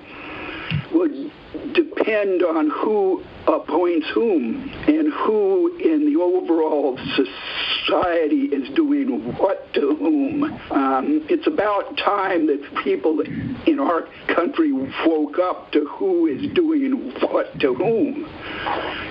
would 0.92 1.32
depend 1.72 2.42
on 2.42 2.68
who 2.68 3.24
appoints 3.46 4.06
whom 4.12 4.68
and 4.86 5.10
who 5.12 5.78
in 5.78 6.12
the 6.12 6.20
overall 6.20 6.98
society 7.16 7.79
is 7.92 8.68
doing 8.74 9.34
what 9.36 9.72
to 9.74 9.96
whom. 9.96 10.44
Um, 10.70 11.26
it's 11.28 11.46
about 11.46 11.96
time 11.96 12.46
that 12.46 12.62
people 12.84 13.20
in 13.20 13.78
our 13.80 14.06
country 14.34 14.72
woke 14.72 15.38
up 15.38 15.72
to 15.72 15.86
who 15.86 16.26
is 16.26 16.52
doing 16.54 17.12
what 17.20 17.58
to 17.60 17.74
whom. 17.74 18.28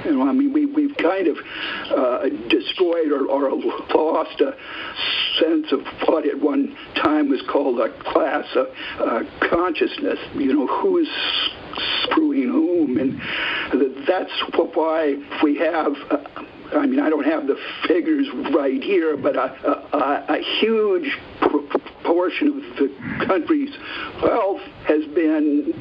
You 0.06 0.12
know, 0.12 0.28
I 0.28 0.32
mean, 0.32 0.54
we, 0.54 0.66
we've 0.66 0.96
kind 0.98 1.28
of 1.28 1.38
uh, 1.92 2.30
destroyed 2.50 3.12
or, 3.12 3.28
or 3.28 3.52
lost 3.52 4.42
a 4.42 4.56
sense 5.40 5.72
of 5.72 5.82
what 6.08 6.28
at 6.28 6.40
one 6.40 6.76
time 6.96 7.30
was 7.30 7.42
called 7.50 7.80
a 7.80 7.90
class 8.12 8.46
of 8.56 8.68
uh, 9.00 9.24
consciousness. 9.50 10.20
You 10.36 10.54
know, 10.54 10.68
who's 10.68 11.10
screwing 12.04 12.50
whom, 12.50 12.98
and 12.98 13.20
that's 14.08 14.32
why 14.74 15.16
we 15.44 15.58
have. 15.58 15.94
Uh, 16.10 16.44
I 16.74 16.86
mean, 16.86 17.00
I 17.00 17.10
don't 17.10 17.26
have 17.26 17.48
the 17.48 17.58
figures 17.88 18.28
right 18.54 18.82
here, 18.82 19.18
but 19.18 19.36
a, 19.36 19.96
a, 19.96 20.36
a 20.38 20.60
huge 20.60 21.18
proportion 21.40 22.48
of 22.48 22.78
the 22.78 23.26
country's 23.26 23.76
wealth 24.22 24.62
has 24.86 25.06
been 25.08 25.74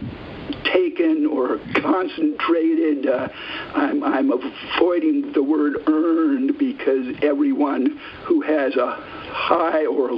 taken 0.64 1.26
or 1.26 1.58
concentrated. 1.80 3.06
Uh, 3.06 3.28
I'm, 3.74 4.02
I'm, 4.02 4.30
avoiding 4.32 5.32
the 5.32 5.42
word 5.42 5.76
earned 5.86 6.58
because 6.58 7.16
everyone 7.22 8.00
who 8.24 8.40
has 8.42 8.76
a 8.76 8.92
high 9.30 9.86
or 9.86 10.10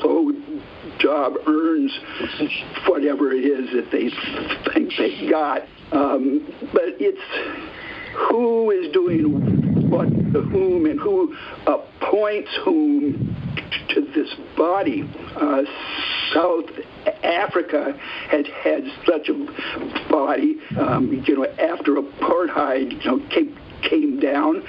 low 0.00 0.32
job 0.98 1.34
earns 1.46 1.98
whatever 2.86 3.32
it 3.32 3.44
is 3.44 3.70
that 3.72 3.90
they 3.90 4.10
think 4.72 4.92
they 4.96 5.28
got. 5.28 5.62
Um, 5.92 6.44
but 6.72 6.96
it's 6.98 7.20
who 8.14 8.70
is 8.70 8.92
doing 8.92 9.90
what 9.90 10.08
to 10.08 10.42
whom 10.42 10.86
and 10.86 11.00
who 11.00 11.34
appoints 11.66 12.50
whom 12.64 13.34
to 13.94 14.00
this 14.14 14.34
body. 14.56 15.08
Uh, 15.36 15.62
South 16.34 16.66
Africa 17.24 17.98
had 18.28 18.46
had 18.46 18.84
such 19.06 19.28
a 19.28 20.08
body, 20.10 20.58
um, 20.78 21.24
you 21.26 21.36
know, 21.36 21.46
after 21.58 21.94
apartheid, 21.94 23.02
you 23.04 23.10
know, 23.10 23.28
came 23.30 23.56
came 23.82 24.20
down, 24.20 24.62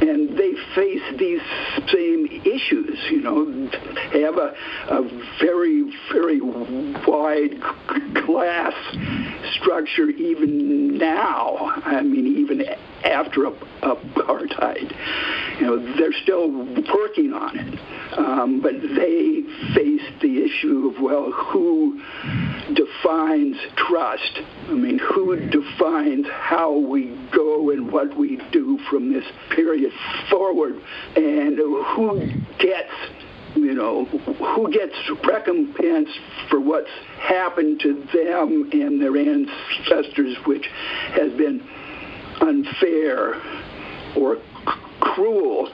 and 0.00 0.36
they 0.36 0.52
face 0.74 1.02
these 1.18 1.40
same 1.92 2.26
issues. 2.44 2.98
You 3.10 3.20
know, 3.22 3.68
have 4.20 4.36
a, 4.38 4.54
a 4.88 5.02
very, 5.40 5.84
very 6.12 6.40
wide 6.40 7.60
class 8.24 8.74
structure 9.54 10.08
even 10.10 10.98
now. 10.98 11.72
I 11.84 12.02
mean, 12.02 12.38
even 12.38 12.60
after 13.04 13.50
apartheid, 13.82 15.60
you 15.60 15.66
know, 15.66 15.96
they're 15.96 16.12
still 16.22 16.50
working 16.50 17.32
on 17.32 17.58
it. 17.58 18.18
Um, 18.18 18.60
but 18.60 18.74
they 18.80 19.42
face 19.74 20.02
the 20.20 20.44
issue 20.44 20.92
of 20.94 21.02
well, 21.02 21.30
who 21.30 22.00
defines 22.74 23.56
trust? 23.76 24.40
I 24.68 24.72
mean, 24.72 24.98
who 24.98 25.36
defines 25.48 26.26
how 26.30 26.76
we 26.76 27.18
go 27.32 27.70
and 27.70 27.90
what 27.90 28.16
we 28.16 28.40
do 28.52 28.78
from 28.90 29.12
this 29.12 29.24
period 29.50 29.92
forward, 30.30 30.74
and 31.16 31.56
who 31.56 32.30
gets 32.58 32.92
you 33.54 33.74
know, 33.74 34.06
who 34.06 34.72
gets 34.72 34.94
recompense 35.26 36.08
for 36.48 36.58
what's 36.58 36.90
happened 37.20 37.80
to 37.80 37.94
them 38.12 38.70
and 38.72 39.00
their 39.00 39.16
ancestors, 39.16 40.36
which 40.46 40.66
has 41.12 41.32
been 41.32 41.62
unfair 42.42 43.40
or 44.16 44.38
cruel. 45.00 45.68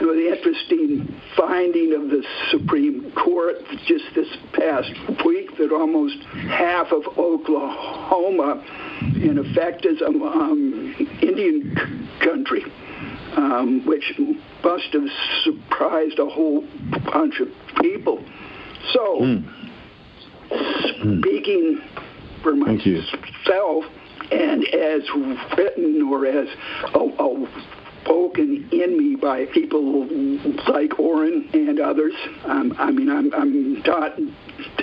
Was 0.00 0.16
the 0.16 0.34
interesting 0.36 1.20
finding 1.36 1.94
of 1.94 2.08
the 2.10 2.24
Supreme 2.50 3.12
Court 3.12 3.56
just 3.86 4.04
this 4.14 4.28
past 4.52 4.90
week 5.24 5.56
that 5.58 5.70
almost 5.72 6.18
half 6.48 6.90
of 6.90 7.06
Oklahoma, 7.18 8.64
in 9.00 9.38
effect, 9.38 9.86
is 9.86 10.02
um, 10.02 10.22
um, 10.22 10.94
Indian 11.22 11.76
c- 11.76 12.24
country, 12.24 12.64
um, 13.36 13.86
which 13.86 14.12
must 14.64 14.92
have 14.92 15.08
surprised 15.44 16.18
a 16.18 16.28
whole 16.28 16.66
bunch 17.12 17.40
of 17.40 17.48
people. 17.80 18.24
So, 18.92 19.20
mm. 19.20 19.44
speaking 21.20 21.80
for 22.42 22.56
myself, 22.56 23.84
and 24.30 24.66
as 24.68 25.02
written 25.56 26.02
or 26.02 26.26
as 26.26 26.48
a, 26.94 26.98
a 26.98 27.82
spoken 28.02 28.68
in 28.72 28.98
me 28.98 29.16
by 29.16 29.46
people 29.46 30.06
like 30.68 30.98
Oren 30.98 31.48
and 31.52 31.80
others. 31.80 32.14
Um, 32.44 32.74
I 32.78 32.90
mean, 32.90 33.08
I'm, 33.08 33.32
I'm 33.34 33.80
not 33.82 34.18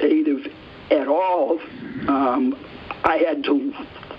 native 0.02 0.52
at 0.90 1.08
all. 1.08 1.60
Um, 2.08 2.56
I 3.04 3.18
had 3.18 3.44
to 3.44 3.74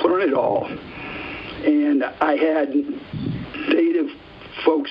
learn 0.05 0.29
it 0.29 0.35
all. 0.35 0.67
And 0.67 2.05
I 2.05 2.37
had 2.37 2.75
native 3.69 4.11
folks 4.65 4.91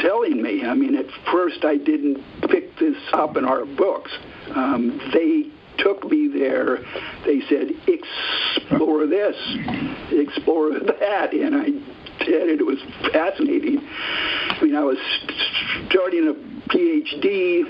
telling 0.00 0.42
me. 0.42 0.64
I 0.64 0.74
mean, 0.74 0.94
at 0.96 1.06
first 1.30 1.64
I 1.64 1.76
didn't 1.76 2.22
pick 2.48 2.78
this 2.78 2.96
up 3.12 3.36
in 3.36 3.44
our 3.44 3.64
books. 3.64 4.10
Um, 4.54 5.00
they 5.12 5.50
took 5.78 6.04
me 6.10 6.28
there. 6.28 6.78
They 7.24 7.40
said, 7.48 7.70
explore 7.86 9.06
this, 9.06 9.36
explore 10.10 10.72
that. 10.78 11.32
And 11.32 11.54
I 11.54 11.66
did 12.24 12.48
it. 12.48 12.60
It 12.60 12.66
was 12.66 12.78
fascinating. 13.12 13.80
I 13.80 14.58
mean, 14.62 14.74
I 14.74 14.82
was 14.82 14.98
starting 15.88 16.28
a 16.28 16.34
PhD, 16.72 17.62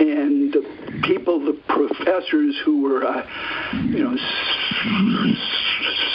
and 0.00 0.52
the 0.52 1.00
people, 1.02 1.40
the 1.40 1.60
professors 1.68 2.56
who 2.64 2.82
were, 2.82 3.04
uh, 3.04 3.26
you 3.72 4.02
know, 4.02 4.16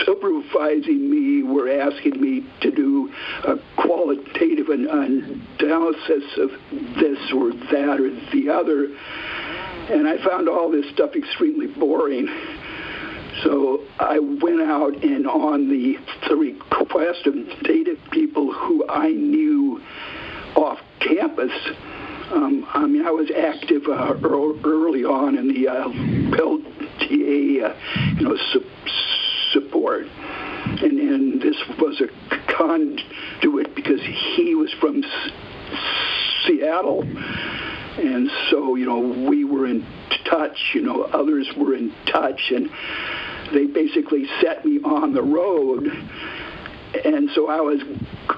supervising 0.05 1.09
me 1.09 1.43
were 1.43 1.69
asking 1.69 2.19
me 2.19 2.45
to 2.61 2.71
do 2.71 3.11
a 3.43 3.55
qualitative 3.75 4.69
analysis 4.69 6.23
of 6.37 6.49
this 6.99 7.31
or 7.33 7.51
that 7.71 7.99
or 7.99 8.09
the 8.31 8.49
other. 8.49 8.89
And 9.89 10.07
I 10.07 10.23
found 10.23 10.49
all 10.49 10.69
this 10.69 10.85
stuff 10.93 11.15
extremely 11.15 11.67
boring. 11.67 12.27
So 13.43 13.83
I 13.99 14.19
went 14.19 14.61
out 14.61 15.03
and 15.03 15.27
on 15.27 15.69
the, 15.69 15.97
the 16.27 16.35
request 16.35 17.25
of 17.27 17.35
native 17.63 17.99
people 18.11 18.51
who 18.51 18.87
I 18.89 19.09
knew 19.09 19.81
off 20.55 20.79
campus, 20.99 21.51
um, 22.31 22.67
I 22.73 22.85
mean, 22.85 23.05
I 23.05 23.11
was 23.11 23.29
active 23.31 23.83
uh, 23.87 24.15
early 24.23 25.05
on 25.05 25.37
in 25.37 25.47
the 25.47 25.67
uh, 25.69 25.87
LTA, 26.35 27.63
uh, 27.63 27.75
you 28.17 28.27
know, 28.27 28.37
su- 28.51 28.65
support. 29.53 30.07
And, 30.07 30.99
and 30.99 31.41
this 31.41 31.55
was 31.79 32.01
a 32.01 32.07
conduit 32.57 33.73
because 33.75 34.01
he 34.01 34.55
was 34.55 34.73
from 34.81 35.03
S- 35.03 35.31
Seattle 36.45 37.03
and 37.97 38.29
so 38.49 38.75
you 38.75 38.85
know 38.85 38.99
we 39.29 39.43
were 39.43 39.65
in 39.67 39.85
touch. 40.29 40.57
You 40.73 40.81
know, 40.81 41.03
others 41.03 41.49
were 41.57 41.75
in 41.75 41.93
touch, 42.05 42.51
and 42.51 42.69
they 43.53 43.65
basically 43.65 44.25
set 44.41 44.65
me 44.65 44.79
on 44.83 45.13
the 45.13 45.23
road. 45.23 45.87
And 47.03 47.29
so 47.35 47.49
I 47.49 47.59
was 47.59 47.81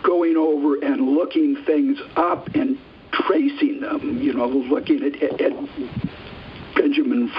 going 0.03 0.35
over 0.35 0.75
and 0.83 1.09
looking 1.09 1.63
things 1.65 1.99
up 2.15 2.47
and 2.55 2.77
tracing 3.11 3.81
them. 3.81 4.21
You 4.21 4.33
know, 4.33 4.47
looking 4.47 5.03
at, 5.03 5.41
at 5.41 5.53
Benjamin 6.75 7.31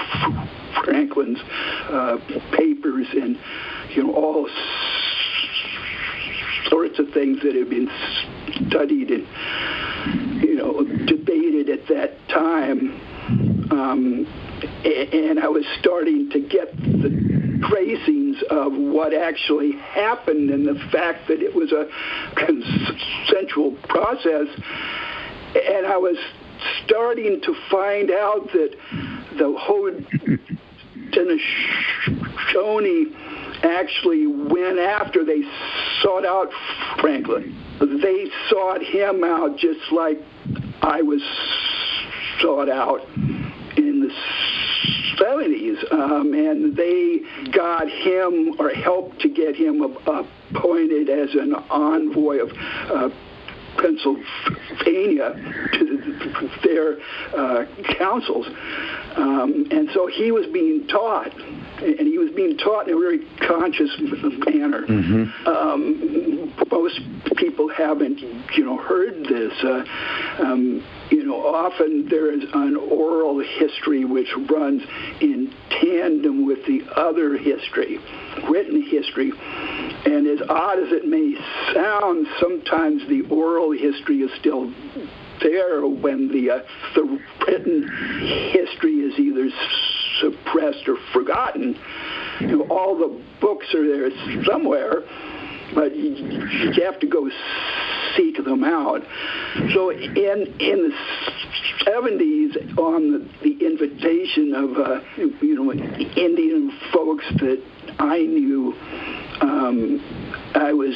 Franklin's 0.83 1.39
uh, 1.89 2.17
papers 2.51 3.07
and 3.11 3.37
you 3.89 4.03
know 4.03 4.13
all 4.13 4.49
sorts 6.69 6.99
of 6.99 7.09
things 7.11 7.41
that 7.43 7.55
have 7.55 7.69
been 7.69 7.89
studied 8.67 9.11
and 9.11 9.27
you 10.41 10.55
know 10.55 10.83
debated 11.05 11.69
at 11.69 11.87
that 11.87 12.17
time. 12.29 12.99
Um, 13.71 14.27
and 14.83 15.39
I 15.39 15.47
was 15.47 15.65
starting 15.79 16.29
to 16.31 16.39
get 16.39 16.75
the 16.77 17.09
tracings 17.69 18.41
of 18.49 18.73
what 18.73 19.13
actually 19.13 19.73
happened 19.73 20.49
and 20.49 20.67
the 20.67 20.75
fact 20.91 21.27
that 21.27 21.41
it 21.41 21.55
was 21.55 21.71
a 21.71 21.87
consensual 22.35 23.71
process. 23.87 24.47
And 25.55 25.85
I 25.85 25.97
was 25.97 26.17
starting 26.83 27.41
to 27.41 27.55
find 27.69 28.11
out 28.11 28.51
that 28.51 28.75
the 29.37 29.47
Haudenosaunee 31.13 33.15
actually 33.63 34.27
went 34.27 34.79
after 34.79 35.23
they 35.23 35.41
sought 36.01 36.25
out 36.25 36.49
Franklin. 36.99 37.57
They 37.79 38.27
sought 38.49 38.81
him 38.81 39.23
out 39.23 39.57
just 39.57 39.91
like 39.91 40.17
I 40.81 41.01
was 41.01 41.21
sought 42.41 42.69
out 42.69 43.01
in 43.77 44.01
the 44.01 44.13
70s, 45.21 45.91
um, 45.91 46.33
and 46.33 46.75
they 46.75 47.19
got 47.51 47.87
him 47.87 48.55
or 48.59 48.69
helped 48.69 49.19
to 49.21 49.29
get 49.29 49.55
him 49.55 49.81
appointed 49.81 51.09
as 51.09 51.33
an 51.35 51.53
envoy 51.69 52.37
of 52.37 52.49
uh, 52.51 53.09
Pennsylvania 53.77 55.33
to 55.73 56.49
their 56.63 56.97
uh, 57.35 57.65
councils. 57.97 58.47
Um, 59.15 59.67
and 59.71 59.89
so 59.93 60.07
he 60.07 60.31
was 60.31 60.47
being 60.47 60.87
taught, 60.87 61.33
and 61.81 62.07
he 62.07 62.17
was 62.17 62.31
being 62.31 62.57
taught 62.57 62.87
in 62.87 62.95
a 62.95 62.99
very 62.99 63.25
conscious 63.47 63.89
manner. 64.45 64.85
Mm-hmm. 64.85 65.47
Um, 65.47 66.53
most 66.71 66.99
people 67.37 67.69
haven't, 67.69 68.19
you 68.55 68.65
know, 68.65 68.77
heard 68.77 69.23
this. 69.23 69.53
Uh, 69.63 69.83
um, 70.39 70.83
you 71.09 71.23
know, 71.23 71.45
often 71.45 72.07
there 72.09 72.31
is 72.31 72.43
an 72.53 72.75
oral 72.75 73.39
history 73.39 74.05
which 74.05 74.29
runs 74.49 74.81
in 75.19 75.53
tandem 75.69 76.45
with 76.45 76.65
the 76.65 76.83
other 76.95 77.37
history, 77.37 77.99
written 78.49 78.81
history. 78.81 79.31
And 80.05 80.27
as 80.27 80.47
odd 80.47 80.79
as 80.79 80.91
it 80.91 81.05
may 81.05 81.35
sound, 81.73 82.27
sometimes 82.39 83.07
the 83.09 83.21
oral 83.29 83.71
history 83.71 84.19
is 84.19 84.31
still 84.39 84.71
there 85.41 85.85
when 85.85 86.27
the 86.31 86.51
uh, 86.51 86.59
the 86.95 87.19
written 87.47 87.81
history 88.53 88.95
is 88.97 89.17
either 89.19 89.49
suppressed 90.21 90.87
or 90.87 90.97
forgotten. 91.13 91.77
You 92.39 92.47
know, 92.47 92.67
all 92.69 92.97
the 92.97 93.21
books 93.41 93.67
are 93.73 93.85
there 93.85 94.09
somewhere, 94.45 95.01
but 95.75 95.95
you, 95.95 96.15
you 96.15 96.83
have 96.83 96.99
to 96.99 97.07
go 97.07 97.29
seek 98.15 98.43
them 98.43 98.63
out. 98.63 99.01
So 99.73 99.91
in 99.91 100.55
in 100.59 100.89
the 100.89 100.95
70s, 101.85 102.77
on 102.77 103.11
the, 103.11 103.29
the 103.43 103.65
invitation 103.65 104.53
of 104.53 104.77
uh, 104.77 105.01
you 105.17 105.55
know 105.55 105.71
Indian 105.71 106.77
folks 106.93 107.25
that 107.39 107.61
I 107.99 108.19
knew, 108.19 108.73
um, 109.41 110.51
I 110.55 110.73
was 110.73 110.95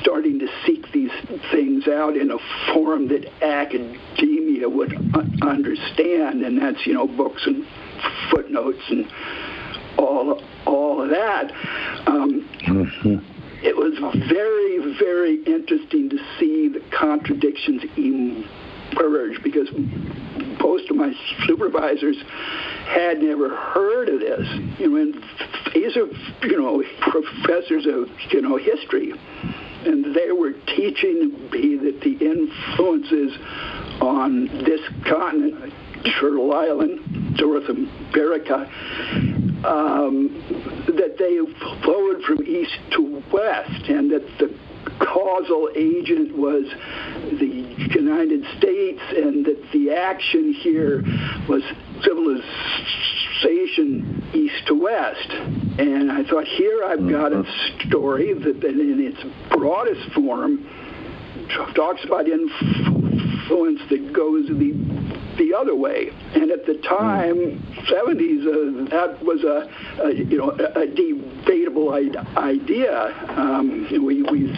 starting 0.00 0.38
to 0.38 0.48
seek 0.64 0.90
these 0.92 1.10
things 1.50 1.86
out 1.88 2.16
in 2.16 2.30
a 2.30 2.38
form 2.72 3.08
that 3.08 3.26
academia 3.42 4.68
would 4.68 4.94
understand, 5.42 6.42
and 6.42 6.60
that's 6.60 6.86
you 6.86 6.94
know 6.94 7.06
books 7.06 7.42
and 7.46 7.66
footnotes 8.30 8.82
and 8.90 9.10
all 9.98 10.42
all 10.66 11.02
of 11.02 11.10
that. 11.10 11.52
Um, 12.06 12.48
mm-hmm. 12.60 13.18
It 13.62 13.76
was 13.76 13.98
very 14.28 14.94
very 14.98 15.42
interesting 15.44 16.10
to 16.10 16.18
see 16.38 16.68
the 16.68 16.82
contradictions 16.96 17.82
emerge 17.96 19.42
because 19.42 19.68
most 20.60 20.90
of 20.90 20.96
my 20.96 21.12
supervisors 21.46 22.16
had 22.86 23.20
never 23.20 23.54
heard 23.56 24.08
of 24.08 24.20
this. 24.20 24.46
You 24.78 24.88
know, 24.88 24.96
and 24.96 25.14
these 25.74 25.96
are 25.96 26.06
you 26.46 26.60
know 26.60 26.82
professors 27.00 27.86
of 27.86 28.08
you 28.30 28.42
know 28.42 28.56
history, 28.56 29.12
and 29.84 30.14
they 30.14 30.32
were 30.32 30.52
teaching 30.74 31.32
me 31.50 31.76
that 31.76 32.00
the 32.02 32.12
influences 32.20 33.36
on 34.00 34.48
this 34.64 34.80
continent, 35.08 35.72
Turtle 36.18 36.52
Island, 36.52 37.38
North 37.38 37.68
America, 37.68 38.68
um, 39.64 40.30
that 40.86 41.16
they 41.18 41.38
flowed 41.82 42.22
from 42.22 42.46
east 42.46 42.78
to 42.92 43.22
west, 43.32 43.88
and 43.88 44.10
that 44.10 44.26
the 44.38 44.50
causal 44.98 45.68
agent 45.74 46.36
was 46.36 46.64
the 47.38 47.64
United 47.94 48.44
States, 48.56 49.00
and 49.10 49.44
that 49.44 49.62
the 49.72 49.92
action 49.92 50.52
here 50.52 51.02
was 51.48 51.62
civilization 52.02 54.22
east 54.32 54.66
to 54.66 54.74
west. 54.74 55.30
And 55.78 56.10
I 56.10 56.24
thought, 56.24 56.44
here 56.44 56.82
I've 56.84 57.08
got 57.08 57.32
a 57.32 57.42
mm-hmm. 57.42 57.88
story 57.88 58.32
that, 58.32 58.64
in 58.64 59.00
its 59.00 59.22
broadest 59.50 60.10
form, 60.12 60.66
talks 61.74 62.04
about 62.04 62.28
influence 62.28 63.80
that 63.90 64.12
goes 64.12 64.48
the 64.48 64.72
the 65.36 65.54
other 65.54 65.74
way. 65.74 66.10
And 66.34 66.50
at 66.50 66.66
the 66.66 66.74
time, 66.88 67.62
70s, 67.88 68.46
uh, 68.46 68.90
that 68.90 69.22
was 69.22 69.44
a, 69.44 70.02
a, 70.02 70.14
you 70.14 70.38
know 70.38 70.50
a 70.50 70.86
debatable 70.86 71.92
idea. 71.92 73.14
Um, 73.36 73.88
we 73.90 74.22
we 74.22 74.54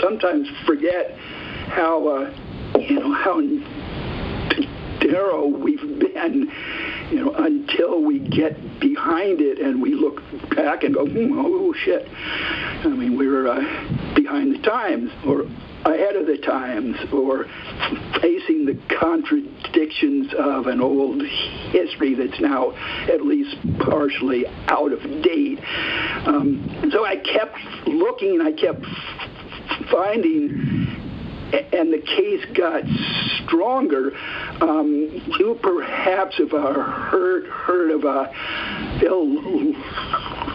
sometimes 0.00 0.48
forget 0.66 1.16
how 1.68 2.06
uh, 2.06 2.78
you 2.78 3.00
know 3.00 3.12
how 3.14 3.40
narrow 5.10 5.46
we've 5.46 5.80
been, 5.80 6.50
you 7.10 7.24
know, 7.24 7.34
until 7.34 8.02
we 8.02 8.18
get 8.18 8.80
behind 8.80 9.40
it 9.40 9.58
and 9.58 9.80
we 9.80 9.94
look 9.94 10.20
back 10.54 10.84
and 10.84 10.94
go, 10.94 11.06
hmm, 11.06 11.38
oh 11.38 11.72
shit. 11.72 12.06
I 12.10 12.88
mean, 12.88 13.16
we're 13.16 13.48
uh, 13.48 14.14
behind 14.14 14.54
the 14.54 14.62
times, 14.62 15.10
or 15.26 15.44
ahead 15.84 16.16
of 16.16 16.26
the 16.26 16.38
times 16.38 16.96
or 17.12 17.44
facing 18.20 18.66
the 18.66 18.78
contradictions 19.00 20.32
of 20.38 20.66
an 20.66 20.80
old 20.80 21.22
history 21.22 22.14
that's 22.14 22.40
now 22.40 22.72
at 23.08 23.22
least 23.22 23.56
partially 23.78 24.46
out 24.68 24.92
of 24.92 25.00
date. 25.22 25.58
Um, 26.26 26.90
so 26.92 27.04
I 27.04 27.16
kept 27.16 27.56
looking, 27.86 28.40
and 28.40 28.42
I 28.42 28.52
kept 28.52 28.84
finding 29.90 30.80
and 31.52 31.92
the 31.92 31.98
case 31.98 32.44
got 32.56 32.82
stronger. 33.42 34.12
Um, 34.60 35.10
you 35.38 35.58
perhaps 35.62 36.38
have 36.38 36.50
heard 36.50 37.46
heard 37.46 37.90
of 37.90 38.04
uh, 38.04 38.26
Phil 39.00 39.28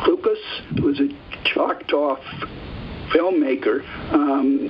Lucas, 0.07 0.39
who 0.77 0.83
was 0.83 0.99
a 0.99 1.09
Choctaw 1.43 2.15
filmmaker. 3.13 3.83
Um, 4.13 4.69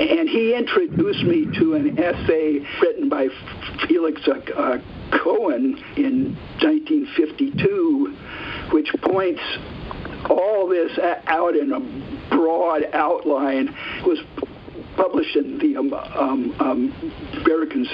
and 0.00 0.28
he 0.28 0.54
introduced 0.54 1.22
me 1.22 1.46
to 1.58 1.74
an 1.74 1.98
essay 1.98 2.66
written 2.80 3.08
by 3.08 3.28
Felix 3.86 4.20
uh, 4.26 4.78
Cohen 5.22 5.76
in 5.96 6.36
1952, 6.60 8.16
which 8.72 8.88
points 9.02 9.42
all 10.30 10.68
this 10.68 10.98
out 11.26 11.56
in 11.56 11.72
a 11.72 11.80
broad 12.34 12.84
outline. 12.92 13.68
It 13.98 14.06
was 14.06 14.18
published 14.96 15.36
in 15.36 15.58
the 15.58 15.76
um, 15.76 15.92
um, 15.92 16.54
um 16.60 17.42
American 17.44 17.86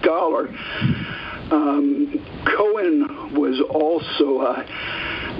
Scholar. 0.00 0.48
Um, 1.50 2.20
Cohen 2.46 3.34
was 3.34 3.60
also 3.70 4.38
uh, 4.38 4.66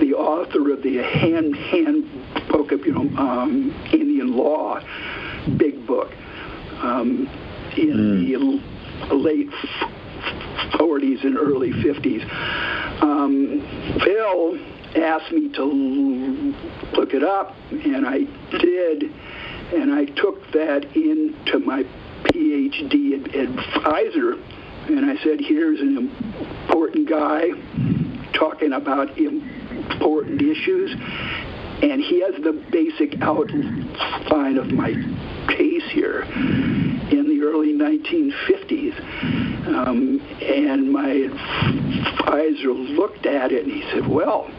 the 0.00 0.14
author 0.14 0.72
of 0.72 0.82
the 0.82 0.98
hand 0.98 1.56
handbook 1.56 2.72
of 2.72 2.86
you 2.86 2.92
know 2.92 3.08
um, 3.18 3.74
Indian 3.92 4.36
law, 4.36 4.80
big 5.58 5.86
book 5.86 6.10
um, 6.82 7.28
in 7.76 7.96
mm. 7.96 9.08
the 9.08 9.14
late 9.14 9.50
40s 10.74 11.24
and 11.24 11.36
early 11.36 11.70
50s. 11.70 12.22
Um, 13.02 14.00
Phil 14.04 14.58
asked 15.02 15.32
me 15.32 15.52
to 15.52 15.64
look 16.92 17.14
it 17.14 17.24
up, 17.24 17.54
and 17.70 18.06
I 18.06 18.18
did, 18.58 19.04
and 19.74 19.92
I 19.92 20.04
took 20.04 20.40
that 20.52 20.84
into 20.94 21.58
my 21.60 21.84
PhD 22.24 23.14
advisor 23.34 24.34
And 24.86 25.04
I 25.04 25.16
said, 25.22 25.40
here's 25.40 25.80
an 25.80 25.96
important 25.98 27.08
guy 27.08 27.48
talking 28.34 28.72
about 28.72 29.16
important 29.18 30.42
issues, 30.42 30.94
and 31.90 32.02
he 32.02 32.20
has 32.22 32.34
the 32.42 32.52
basic 32.72 33.20
outline 33.20 34.56
of 34.56 34.68
my 34.68 34.94
case 35.48 35.84
here 35.90 36.22
in 36.22 37.26
the 37.28 37.42
early 37.44 37.74
1950s. 37.74 38.98
Um, 39.66 40.20
and 40.40 40.90
my 40.90 41.10
advisor 41.10 42.72
looked 42.72 43.26
at 43.26 43.52
it 43.52 43.64
and 43.64 43.72
he 43.72 43.82
said, 43.90 44.08
well, 44.08 44.50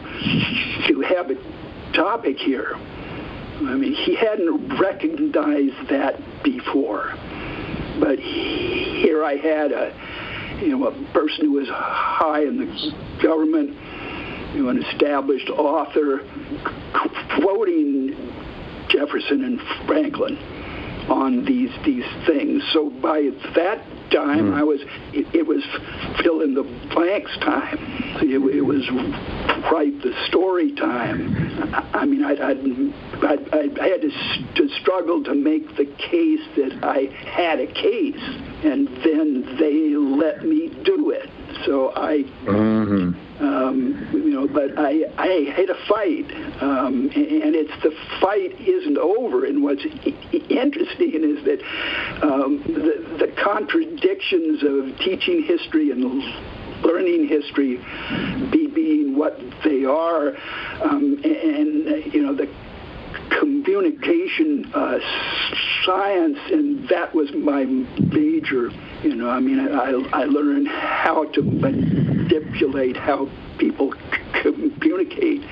you 0.88 1.00
have 1.00 1.30
a 1.30 1.92
topic 1.92 2.38
here. 2.38 2.74
I 2.76 3.74
mean, 3.74 3.94
he 3.94 4.14
hadn't 4.14 4.78
recognized 4.78 5.88
that 5.90 6.20
before. 6.44 7.12
But 7.98 8.20
here 8.20 9.24
I 9.24 9.36
had 9.36 9.72
a, 9.72 10.60
you 10.60 10.78
know, 10.78 10.86
a 10.86 11.12
person 11.12 11.46
who 11.46 11.52
was 11.52 11.68
high 11.68 12.42
in 12.42 12.58
the 12.58 13.20
government, 13.20 13.70
you 14.54 14.62
know, 14.62 14.68
an 14.68 14.82
established 14.84 15.50
author, 15.50 16.20
quoting 17.40 18.14
Jefferson 18.88 19.44
and 19.44 19.60
Franklin 19.86 20.38
on 21.08 21.44
these 21.44 21.70
these 21.84 22.04
things. 22.26 22.62
So 22.72 22.90
by 22.90 23.30
that 23.54 23.84
time, 24.10 24.52
mm. 24.52 24.54
I 24.54 24.62
was 24.62 24.80
it, 25.12 25.34
it, 25.34 25.46
was 25.46 25.62
fill 26.22 26.40
in 26.42 26.54
the 26.54 26.62
blanks 26.94 27.36
time. 27.38 27.78
It, 28.22 28.40
it 28.56 28.62
was 28.62 28.88
write 29.70 30.00
the 30.02 30.14
story 30.28 30.74
time. 30.74 31.74
I, 31.74 32.00
I 32.00 32.04
mean, 32.06 32.24
I, 32.24 32.32
I, 32.32 32.50
I, 33.22 33.68
I 33.80 33.88
had 33.88 34.02
to, 34.02 34.10
to 34.56 34.68
struggle 34.80 35.22
to 35.24 35.34
make 35.34 35.76
the 35.76 35.86
case 35.86 36.40
that 36.56 36.80
I 36.82 37.06
had 37.30 37.60
a 37.60 37.66
case, 37.66 38.22
and 38.64 38.88
then 39.04 39.56
they 39.58 39.94
let 39.94 40.44
me 40.44 40.68
do 40.84 41.10
it. 41.10 41.30
So 41.64 41.92
I. 41.94 42.24
Mm-hmm 42.44 43.25
um, 43.40 44.08
you 44.12 44.30
know, 44.30 44.48
but 44.48 44.78
I, 44.78 45.04
I 45.18 45.52
had 45.54 45.68
a 45.68 45.76
fight, 45.86 46.30
um, 46.62 47.10
and 47.14 47.54
it's 47.54 47.82
the 47.82 47.94
fight 48.20 48.58
isn't 48.60 48.98
over. 48.98 49.44
And 49.44 49.62
what's 49.62 49.84
interesting 50.32 51.22
is 51.22 51.44
that 51.44 51.60
um, 52.22 52.62
the, 52.66 53.26
the 53.26 53.32
contradictions 53.42 54.62
of 54.62 54.98
teaching 54.98 55.42
history 55.42 55.90
and 55.90 56.02
learning 56.82 57.28
history 57.28 57.76
be 58.50 58.66
being 58.68 59.16
what 59.16 59.38
they 59.64 59.84
are, 59.84 60.28
um, 60.82 61.20
and 61.24 62.12
you 62.12 62.22
know 62.22 62.34
the 62.34 62.48
communication 63.30 64.70
uh, 64.74 64.98
science, 65.84 66.38
and 66.50 66.88
that 66.88 67.14
was 67.14 67.32
my 67.34 67.64
major. 67.64 68.70
You 69.02 69.14
know, 69.14 69.30
I 69.30 69.40
mean, 69.40 69.60
I, 69.60 69.90
I 70.12 70.24
learned 70.24 70.68
how 70.68 71.24
to 71.32 71.42
manipulate 71.42 72.96
how 72.96 73.28
people 73.58 73.94
communicate. 74.42 75.42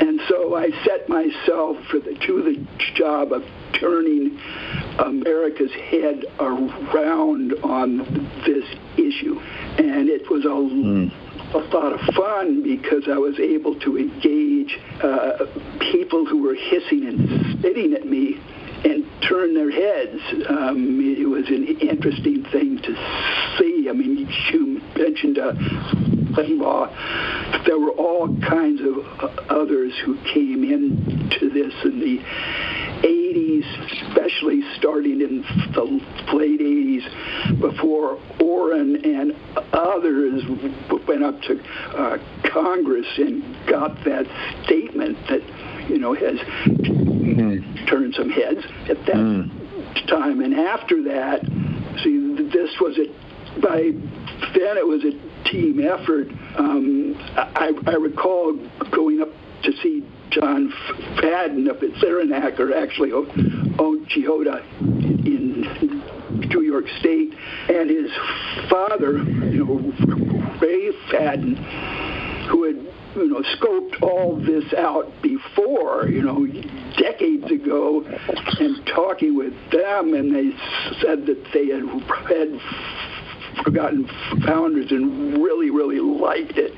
And 0.00 0.20
so 0.28 0.56
I 0.56 0.70
set 0.84 1.08
myself 1.08 1.76
for 1.90 2.00
the, 2.00 2.14
to 2.26 2.42
the 2.42 2.66
job 2.94 3.32
of 3.32 3.44
turning 3.74 4.38
America's 4.98 5.72
head 5.72 6.24
around 6.40 7.54
on 7.62 7.98
this 8.44 8.64
issue. 8.96 9.38
And 9.78 10.08
it 10.08 10.28
was 10.30 10.44
a 10.44 10.48
mm 10.48 11.23
a 11.54 11.58
lot 11.58 11.92
of 11.92 12.00
fun 12.14 12.62
because 12.62 13.04
I 13.08 13.16
was 13.16 13.38
able 13.38 13.78
to 13.80 13.96
engage 13.96 14.78
uh, 15.02 15.46
people 15.78 16.26
who 16.26 16.42
were 16.42 16.54
hissing 16.54 17.06
and 17.06 17.58
spitting 17.58 17.94
at 17.94 18.06
me 18.06 18.40
and 18.84 19.06
turn 19.22 19.54
their 19.54 19.70
heads. 19.70 20.20
Um, 20.48 21.00
it 21.16 21.26
was 21.28 21.48
an 21.48 21.64
interesting 21.80 22.44
thing 22.50 22.78
to 22.82 22.94
see. 23.58 23.88
I 23.88 23.92
mean, 23.92 24.28
you 24.52 24.80
mentioned 24.96 25.38
uh, 25.38 25.54
Limbaugh. 26.34 27.64
There 27.66 27.78
were 27.78 27.92
all 27.92 28.28
kinds 28.40 28.80
of 28.80 28.98
uh, 29.20 29.28
others 29.48 29.94
who 30.04 30.16
came 30.34 30.64
into 30.64 31.48
this 31.50 31.72
and 31.84 32.02
the 32.02 32.18
80s, 33.04 34.08
especially 34.08 34.62
starting 34.78 35.20
in 35.20 35.42
the 35.74 35.84
late 36.32 36.60
80s, 36.60 37.60
before 37.60 38.18
Oren 38.40 39.04
and 39.04 39.36
others 39.72 40.42
went 41.06 41.22
up 41.22 41.40
to 41.42 41.60
uh, 41.96 42.18
Congress 42.50 43.06
and 43.18 43.42
got 43.66 44.02
that 44.04 44.26
statement 44.64 45.18
that 45.28 45.42
you 45.88 45.98
know 45.98 46.14
has 46.14 46.38
mm. 46.66 47.88
turned 47.88 48.14
some 48.14 48.30
heads 48.30 48.64
at 48.88 48.98
that 49.06 49.16
mm. 49.16 50.06
time. 50.06 50.40
And 50.40 50.54
after 50.54 51.02
that, 51.04 51.42
see, 52.02 52.34
this 52.52 52.70
was 52.80 52.96
it. 52.98 53.10
By 53.60 53.92
then, 54.54 54.76
it 54.76 54.86
was 54.86 55.04
a 55.04 55.12
team 55.48 55.80
effort. 55.80 56.28
Um, 56.58 57.14
I, 57.36 57.72
I 57.86 57.94
recall 57.94 58.54
going 58.90 59.20
up 59.20 59.28
to 59.62 59.72
see 59.82 60.04
John 60.34 60.72
Fadden 61.16 61.68
up 61.68 61.82
at 61.82 61.90
Saranac, 62.00 62.58
or 62.58 62.74
actually 62.74 63.10
Onchiota 63.10 64.62
in 64.80 66.02
New 66.48 66.62
York 66.62 66.86
State, 66.98 67.32
and 67.68 67.88
his 67.88 68.10
father, 68.68 69.18
you 69.18 69.64
know, 69.64 70.58
Ray 70.60 70.90
Fadden, 71.10 71.56
who 72.48 72.64
had 72.64 72.76
you 73.16 73.28
know 73.28 73.42
scoped 73.56 74.02
all 74.02 74.36
this 74.36 74.72
out 74.74 75.10
before, 75.22 76.08
you 76.08 76.22
know, 76.22 76.46
decades 76.96 77.50
ago, 77.50 78.04
and 78.58 78.86
talking 78.86 79.36
with 79.36 79.54
them, 79.70 80.14
and 80.14 80.34
they 80.34 80.50
said 81.00 81.26
that 81.26 81.44
they 81.52 81.68
had 81.68 81.84
had 82.28 82.60
forgotten 83.62 84.08
founders 84.44 84.90
and 84.90 85.42
really, 85.42 85.70
really 85.70 86.00
liked 86.00 86.56
it. 86.56 86.72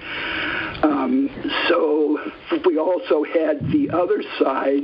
Um, 0.83 1.31
so 1.69 2.19
we 2.65 2.79
also 2.79 3.25
had 3.25 3.71
the 3.71 3.91
other 3.91 4.23
side, 4.39 4.83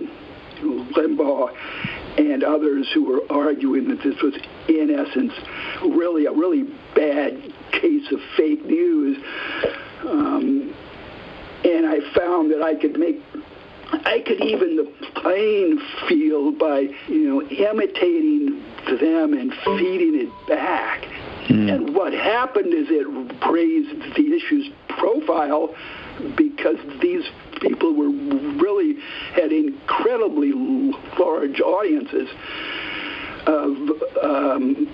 Limbaugh 0.62 1.54
and 2.18 2.44
others 2.44 2.90
who 2.92 3.04
were 3.04 3.20
arguing 3.30 3.88
that 3.88 4.02
this 4.02 4.20
was, 4.22 4.34
in 4.68 4.90
essence, 4.90 5.32
really 5.82 6.26
a 6.26 6.32
really 6.32 6.64
bad 6.94 7.52
case 7.72 8.10
of 8.12 8.20
fake 8.36 8.64
news. 8.64 9.18
Um, 10.02 10.74
and 11.64 11.86
I 11.86 12.00
found 12.14 12.50
that 12.52 12.62
I 12.62 12.74
could 12.74 12.98
make 12.98 13.22
I 13.92 14.22
could 14.26 14.40
even 14.40 14.76
the 14.76 14.84
playing 15.20 15.80
field 16.08 16.58
by 16.58 16.88
you 17.08 17.28
know 17.28 17.42
imitating 17.42 18.62
them 18.86 19.34
and 19.34 19.52
feeding 19.64 20.20
it 20.20 20.48
back. 20.48 21.02
Mm. 21.48 21.74
And 21.74 21.94
what 21.94 22.12
happened 22.12 22.72
is 22.72 22.86
it 22.90 23.06
raised 23.50 24.14
the 24.16 24.34
issue's 24.34 24.70
profile 24.88 25.74
because 26.36 26.76
these 27.00 27.24
people 27.60 27.94
were 27.94 28.10
really 28.10 28.96
had 29.34 29.52
incredibly 29.52 30.52
large 31.18 31.60
audiences 31.60 32.28
of 33.46 33.76
um, 34.22 34.88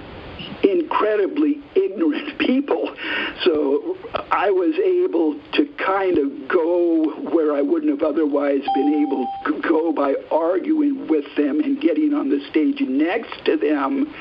incredibly 0.63 1.63
ignorant 1.75 2.39
people. 2.39 2.95
So 3.45 3.97
I 4.31 4.51
was 4.51 4.75
able 4.79 5.39
to 5.53 5.67
kind 5.85 6.19
of 6.19 6.49
go 6.49 7.11
where 7.31 7.55
I 7.55 7.63
wouldn't 7.63 7.91
have 7.91 8.03
otherwise 8.03 8.63
been 8.75 9.07
able 9.07 9.27
to 9.47 9.61
go 9.69 9.93
by 9.93 10.15
arguing 10.31 11.09
with 11.09 11.25
them 11.37 11.61
and 11.61 11.81
getting 11.81 12.15
on 12.15 12.31
the 12.31 12.41
stage 12.51 12.81
next 12.81 13.45
to 13.45 13.57
them 13.57 14.15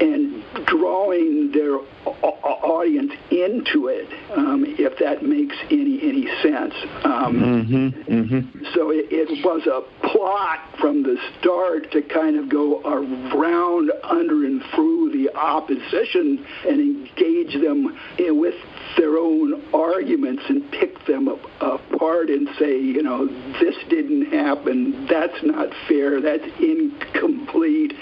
and 0.00 0.37
drawing 0.66 1.50
their 1.52 1.78
audience 2.06 3.12
into 3.30 3.88
it, 3.88 4.08
um, 4.36 4.64
if 4.66 4.98
that 4.98 5.22
makes 5.22 5.56
any 5.70 6.00
any 6.02 6.26
sense. 6.42 6.74
Um, 7.04 7.36
mm-hmm, 7.36 8.12
mm-hmm. 8.12 8.64
So 8.74 8.90
it, 8.90 9.06
it, 9.10 9.44
was 9.44 9.66
a 9.66 9.82
plot 10.08 10.60
from 10.80 11.02
the 11.02 11.16
start 11.38 11.90
to 11.92 12.02
kind 12.02 12.36
of 12.36 12.48
go 12.48 12.80
around, 12.82 13.92
under, 14.02 14.44
and 14.44 14.62
through 14.74 15.12
the 15.12 15.34
opposition 15.34 16.44
and 16.66 16.80
engage 16.80 17.54
them 17.60 17.98
in, 18.18 18.38
with 18.38 18.54
their 18.96 19.16
own 19.16 19.62
arguments 19.74 20.42
and 20.48 20.70
pick 20.70 21.04
them 21.06 21.28
apart 21.60 22.30
and 22.30 22.48
say, 22.58 22.78
you 22.78 23.02
know, 23.02 23.26
this 23.60 23.74
didn't 23.88 24.26
happen, 24.32 25.06
that's 25.06 25.42
not 25.42 25.68
fair, 25.86 26.20
that's 26.20 26.46
incomplete. 26.60 27.94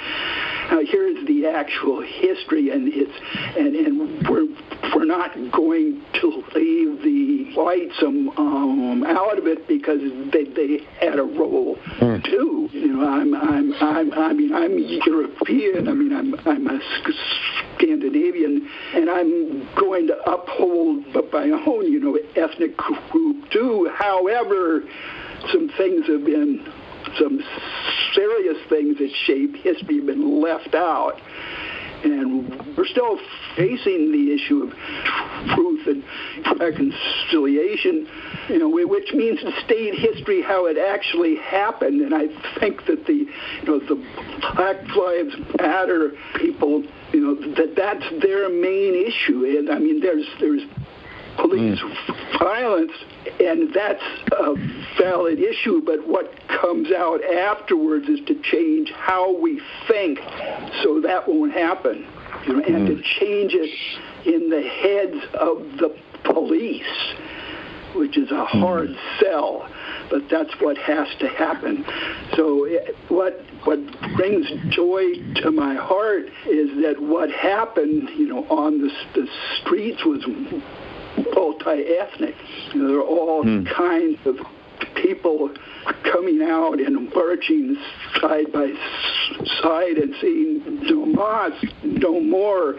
Now 0.70 0.80
here's 0.80 1.26
the 1.26 1.46
actual 1.46 2.02
history, 2.02 2.70
and 2.70 2.88
it's 2.92 3.12
and 3.56 3.76
and 3.76 4.28
we're 4.28 4.46
we're 4.94 5.04
not 5.04 5.32
going 5.52 6.02
to 6.20 6.44
leave 6.54 7.02
the 7.02 7.52
whites 7.54 8.02
um, 8.02 8.30
um, 8.36 9.04
out 9.04 9.38
of 9.38 9.46
it 9.46 9.68
because 9.68 10.00
they 10.32 10.44
they 10.44 10.84
had 11.00 11.18
a 11.18 11.22
role 11.22 11.76
mm. 11.98 12.24
too. 12.24 12.68
You 12.72 12.88
know, 12.88 13.08
I'm 13.08 13.34
I'm 13.34 13.74
I'm 13.74 14.12
I 14.12 14.32
mean 14.32 14.52
I'm 14.52 14.76
European. 14.78 15.88
I 15.88 15.92
mean 15.92 16.12
I'm 16.12 16.34
I'm 16.46 16.66
a 16.66 16.80
Scandinavian, 17.76 18.68
and 18.94 19.08
I'm 19.08 19.72
going 19.74 20.08
to 20.08 20.18
uphold 20.28 20.75
my 21.32 21.50
own 21.66 21.90
you 21.90 22.00
know 22.00 22.18
ethnic 22.36 22.76
group 22.76 23.50
too. 23.50 23.90
However, 23.94 24.82
some 25.52 25.68
things 25.76 26.06
have 26.06 26.24
been 26.24 26.64
some 27.18 27.40
serious 28.14 28.56
things 28.68 28.98
that 28.98 29.10
shape 29.26 29.56
history 29.56 29.96
have 29.96 30.06
been 30.06 30.40
left 30.40 30.74
out. 30.74 31.20
And 32.04 32.76
we're 32.76 32.86
still 32.86 33.18
facing 33.56 34.12
the 34.12 34.34
issue 34.34 34.62
of 34.62 34.70
truth 35.54 35.86
and 35.86 36.60
reconciliation, 36.60 38.08
you 38.48 38.58
know, 38.58 38.68
which 38.68 39.12
means 39.12 39.40
to 39.40 39.52
state 39.64 39.94
history 39.94 40.42
how 40.42 40.66
it 40.66 40.76
actually 40.78 41.36
happened. 41.36 42.00
And 42.00 42.14
I 42.14 42.26
think 42.58 42.84
that 42.86 43.06
the, 43.06 43.14
you 43.14 43.64
know, 43.64 43.78
the 43.80 43.96
Black 44.54 44.82
Lives 44.96 45.34
Matter 45.58 46.12
people, 46.36 46.84
you 47.12 47.20
know, 47.20 47.54
that 47.54 47.74
that's 47.76 48.04
their 48.22 48.48
main 48.48 48.94
issue. 49.06 49.44
And 49.58 49.70
I 49.70 49.78
mean, 49.78 50.00
there's 50.00 50.26
there's 50.40 50.62
police 51.36 51.80
mm. 51.80 52.38
violence, 52.38 52.92
and 53.40 53.72
that's 53.74 54.02
a 54.32 54.54
valid 54.98 55.38
issue. 55.38 55.82
But 55.84 56.06
what 56.06 56.32
comes 56.48 56.92
out 56.92 57.22
afterwards 57.24 58.08
is 58.08 58.20
to 58.26 58.40
change 58.42 58.90
how 58.92 59.38
we 59.38 59.60
think, 59.88 60.18
so 60.82 61.00
that 61.00 61.24
won't 61.26 61.52
happen, 61.52 62.06
you 62.46 62.54
know, 62.54 62.64
and 62.64 62.88
mm. 62.88 62.96
to 62.96 63.02
change 63.20 63.52
it 63.54 63.70
in 64.26 64.50
the 64.50 64.62
heads 64.62 65.24
of 65.34 65.78
the 65.78 65.96
police, 66.24 67.14
which 67.94 68.16
is 68.18 68.30
a 68.30 68.34
mm. 68.34 68.46
hard 68.46 68.88
mm. 68.90 69.20
sell. 69.20 69.68
But 70.08 70.28
that's 70.30 70.52
what 70.60 70.78
has 70.78 71.08
to 71.18 71.28
happen. 71.28 71.84
So 72.36 72.64
it, 72.64 72.94
what 73.08 73.40
what 73.64 73.80
brings 74.16 74.46
joy 74.70 75.14
to 75.42 75.50
my 75.50 75.74
heart 75.74 76.26
is 76.46 76.70
that 76.82 76.96
what 77.00 77.28
happened, 77.30 78.08
you 78.16 78.28
know, 78.28 78.44
on 78.44 78.80
the, 78.80 78.90
the 79.14 79.26
streets 79.60 80.04
was 80.04 80.24
multi-ethnic. 81.34 82.34
There 82.74 82.98
are 82.98 83.02
all 83.02 83.42
hmm. 83.42 83.64
kinds 83.64 84.18
of 84.26 84.36
people 84.94 85.50
coming 86.12 86.42
out 86.42 86.80
and 86.80 87.12
marching 87.14 87.76
side 88.20 88.52
by 88.52 88.72
side 89.62 89.96
and 89.98 90.14
saying 90.20 90.62
no 90.82 91.06
mas, 91.06 91.52
no 91.82 92.20
more. 92.20 92.76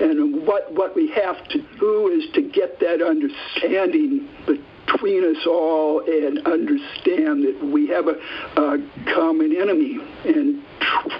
And 0.00 0.46
what 0.46 0.72
what 0.72 0.94
we 0.94 1.08
have 1.10 1.46
to 1.48 1.58
do 1.78 2.08
is 2.08 2.30
to 2.34 2.42
get 2.42 2.78
that 2.80 3.02
understanding 3.02 4.28
between 4.46 5.24
us 5.24 5.46
all 5.46 6.00
and 6.00 6.46
understand 6.46 7.44
that 7.44 7.70
we 7.72 7.88
have 7.88 8.06
a, 8.08 8.16
a 8.60 8.78
common 9.14 9.56
enemy. 9.56 9.98
And 10.24 10.62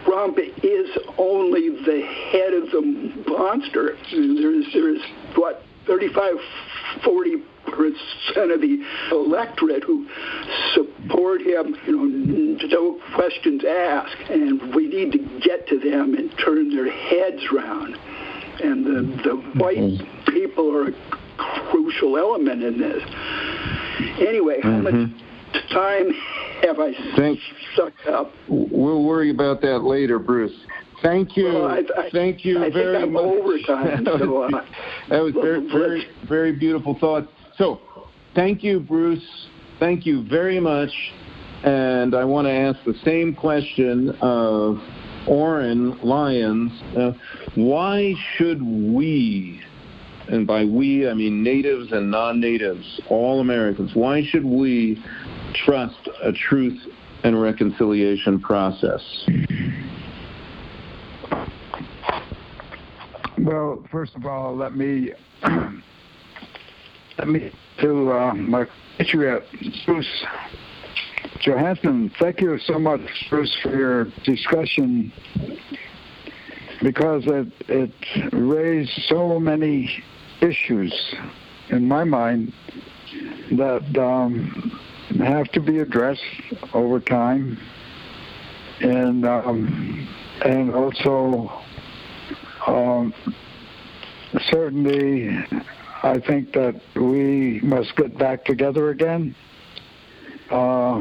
Trump 0.05 0.39
is 0.39 0.91
only 1.19 1.71
the 1.71 2.03
head 2.33 2.53
of 2.55 2.71
the 2.71 2.83
monster. 3.27 3.97
There's 4.11 4.67
there's 4.73 5.01
what 5.35 5.65
35, 5.87 6.33
40 7.05 7.37
percent 7.71 8.51
of 8.51 8.61
the 8.61 8.83
electorate 9.11 9.85
who 9.85 10.07
support 10.75 11.41
him, 11.41 11.77
you 11.87 11.97
know, 11.97 12.67
no 12.69 13.01
questions 13.15 13.65
asked. 13.65 14.31
And 14.31 14.75
we 14.75 14.89
need 14.89 15.13
to 15.13 15.19
get 15.41 15.67
to 15.69 15.79
them 15.79 16.15
and 16.15 16.33
turn 16.45 16.75
their 16.75 16.91
heads 16.91 17.43
around. 17.53 17.97
And 18.63 18.85
the, 18.85 19.23
the 19.23 19.37
white 19.59 19.79
mm-hmm. 19.79 20.33
people 20.33 20.75
are 20.75 20.89
a 20.89 20.93
crucial 21.71 22.17
element 22.19 22.63
in 22.63 22.79
this. 22.79 23.03
Anyway, 24.21 24.61
how 24.63 24.71
mm-hmm. 24.71 25.03
much 25.03 25.71
time 25.73 26.11
have 26.63 26.79
I 26.79 26.93
Thanks. 27.17 27.43
sucked 27.75 28.07
up? 28.07 28.33
We'll 28.49 29.05
worry 29.05 29.31
about 29.31 29.61
that 29.63 29.79
later, 29.79 30.19
Bruce. 30.19 30.53
Thank 31.03 31.37
you. 31.37 31.47
Well, 31.47 31.67
I, 31.67 31.79
I, 31.97 32.11
Thank 32.13 32.45
you 32.45 32.63
I 32.63 32.71
very 32.71 33.07
much. 33.09 33.23
Overtime, 33.23 34.05
that, 34.05 34.13
was, 34.13 34.21
so, 34.21 34.43
uh, 34.43 34.65
that 35.09 35.21
was 35.21 35.33
very, 35.35 35.67
very, 35.71 36.07
very 36.29 36.53
beautiful 36.53 36.97
thought. 37.01 37.29
So, 37.57 37.81
thank 38.35 38.63
you, 38.63 38.81
Bruce. 38.81 39.49
Thank 39.79 40.05
you 40.05 40.27
very 40.29 40.61
much. 40.61 40.91
And 41.65 42.15
I 42.15 42.25
want 42.25 42.47
to 42.47 42.53
ask 42.53 42.79
the 42.85 42.99
same 43.05 43.35
question 43.35 44.11
of 44.21 44.79
Oren 45.27 45.99
Lyons. 46.03 46.73
Uh, 46.97 47.13
why 47.55 48.15
should 48.37 48.63
we, 48.63 49.61
and 50.29 50.47
by 50.47 50.65
we 50.65 51.09
I 51.09 51.15
mean 51.15 51.43
natives 51.43 51.93
and 51.93 52.11
non 52.11 52.41
natives, 52.41 53.01
all 53.09 53.41
Americans, 53.41 53.91
why 53.95 54.23
should 54.25 54.45
we 54.45 55.03
trust 55.55 56.09
a 56.23 56.33
truth 56.33 56.79
and 57.25 57.41
reconciliation 57.41 58.41
process? 58.41 59.03
Well, 63.43 63.83
first 63.91 64.15
of 64.17 64.27
all, 64.27 64.55
let 64.55 64.77
me 64.77 65.13
let 67.19 67.27
me 67.27 67.51
to 67.81 68.13
uh, 68.13 68.35
my 68.35 68.67
compatriot 68.99 69.47
Bruce 69.87 70.25
Johansen. 71.41 72.13
Thank 72.19 72.43
you 72.43 72.59
so 72.59 72.79
much, 72.79 73.01
Bruce, 73.31 73.57
for 73.63 73.75
your 73.75 74.05
discussion 74.25 75.11
because 76.83 77.23
it 77.27 77.49
it 77.69 77.93
raised 78.35 78.93
so 79.09 79.41
many 79.41 80.05
issues 80.43 80.93
in 81.71 81.89
my 81.89 82.05
mind 82.05 82.53
that 83.53 83.97
um, 83.99 84.79
have 85.19 85.51
to 85.53 85.61
be 85.61 85.79
addressed 85.79 86.21
over 86.75 87.01
time, 87.01 87.59
and 88.81 89.25
um, 89.25 90.07
and 90.45 90.75
also 90.75 91.51
um, 92.67 93.15
certainly, 94.51 95.29
I 96.03 96.19
think 96.19 96.53
that 96.53 96.81
we 96.97 97.61
must 97.63 97.95
get 97.97 98.17
back 98.19 98.45
together 98.45 98.91
again. 98.91 99.35
Uh, 100.51 100.99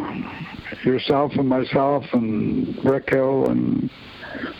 yourself 0.84 1.32
and 1.36 1.48
myself 1.48 2.06
and 2.14 2.84
Rick 2.86 3.10
Hill 3.10 3.50
and 3.50 3.90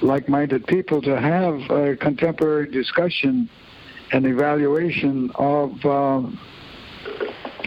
like-minded 0.02 0.66
people 0.66 1.02
to 1.04 1.20
have 1.20 1.60
a 1.70 1.96
contemporary 1.96 2.72
discussion 2.72 3.50
and 4.12 4.26
evaluation 4.26 5.32
of 5.36 5.74
uh, 5.86 6.22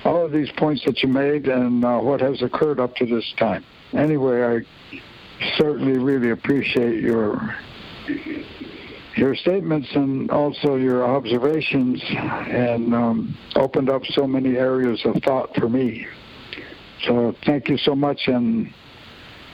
all 0.05 0.25
of 0.25 0.33
these 0.33 0.51
points 0.57 0.85
that 0.85 1.03
you 1.03 1.09
made 1.09 1.47
and 1.47 1.85
uh, 1.85 1.99
what 1.99 2.21
has 2.21 2.43
occurred 2.43 2.81
up 2.81 2.97
to 2.97 3.07
this 3.07 3.33
time. 3.39 3.65
Anyway, 3.93 4.43
I 4.43 4.99
certainly 5.57 5.99
really 5.99 6.31
appreciate 6.31 7.01
your 7.03 7.55
your 9.17 9.35
statements 9.35 9.89
and 9.95 10.31
also 10.31 10.77
your 10.77 11.05
observations 11.05 12.03
and 12.09 12.95
um, 12.95 13.37
opened 13.57 13.91
up 13.91 14.03
so 14.11 14.27
many 14.27 14.57
areas 14.57 15.01
of 15.05 15.23
thought 15.23 15.55
for 15.57 15.69
me. 15.69 16.07
So 17.05 17.35
thank 17.45 17.69
you 17.69 17.79
so 17.79 17.95
much 17.95 18.21
and 18.27 18.73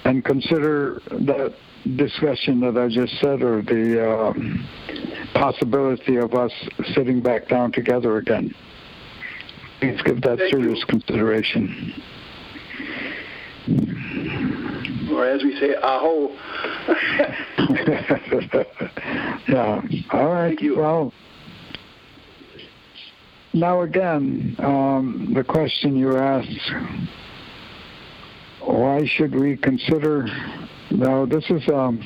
and 0.05 0.25
consider 0.25 1.03
that 1.11 1.55
discussion 1.97 2.61
that 2.61 2.79
I 2.79 2.89
just 2.89 3.19
said 3.21 3.43
or 3.43 3.63
the 3.63 4.11
um, 4.11 4.69
possibility 5.35 6.17
of 6.17 6.35
us 6.35 6.53
sitting 6.95 7.21
back 7.21 7.49
down 7.49 7.73
together 7.73 8.19
again. 8.19 8.55
Please 9.81 10.01
give 10.03 10.21
that 10.23 10.39
thank 10.39 10.51
serious 10.51 10.79
you. 10.79 10.87
consideration 10.87 12.03
or 15.19 15.27
as 15.27 15.43
we 15.43 15.59
say, 15.59 15.75
aho. 15.83 16.29
yeah. 19.49 19.81
All 20.13 20.29
right. 20.29 20.49
Thank 20.49 20.63
you. 20.63 20.79
Well, 20.79 21.13
now 23.53 23.83
again, 23.83 24.57
um, 24.59 25.33
the 25.35 25.45
question 25.45 25.97
you 25.97 26.17
asked, 26.17 26.73
why 28.61 29.07
should 29.07 29.35
we 29.35 29.57
consider? 29.57 30.27
Now, 30.91 31.27
this 31.27 31.45
is 31.51 31.69
um, 31.69 32.01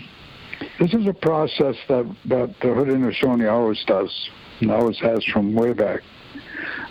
this 0.81 0.93
is 0.95 1.07
a 1.07 1.15
process 1.15 1.77
that 1.89 2.13
that 2.27 2.55
the 2.61 2.69
Haudenosaunee 2.69 3.51
always 3.51 3.83
does 3.87 4.31
and 4.61 4.71
always 4.71 4.99
has 4.99 5.25
from 5.33 5.55
way 5.55 5.73
back. 5.73 6.01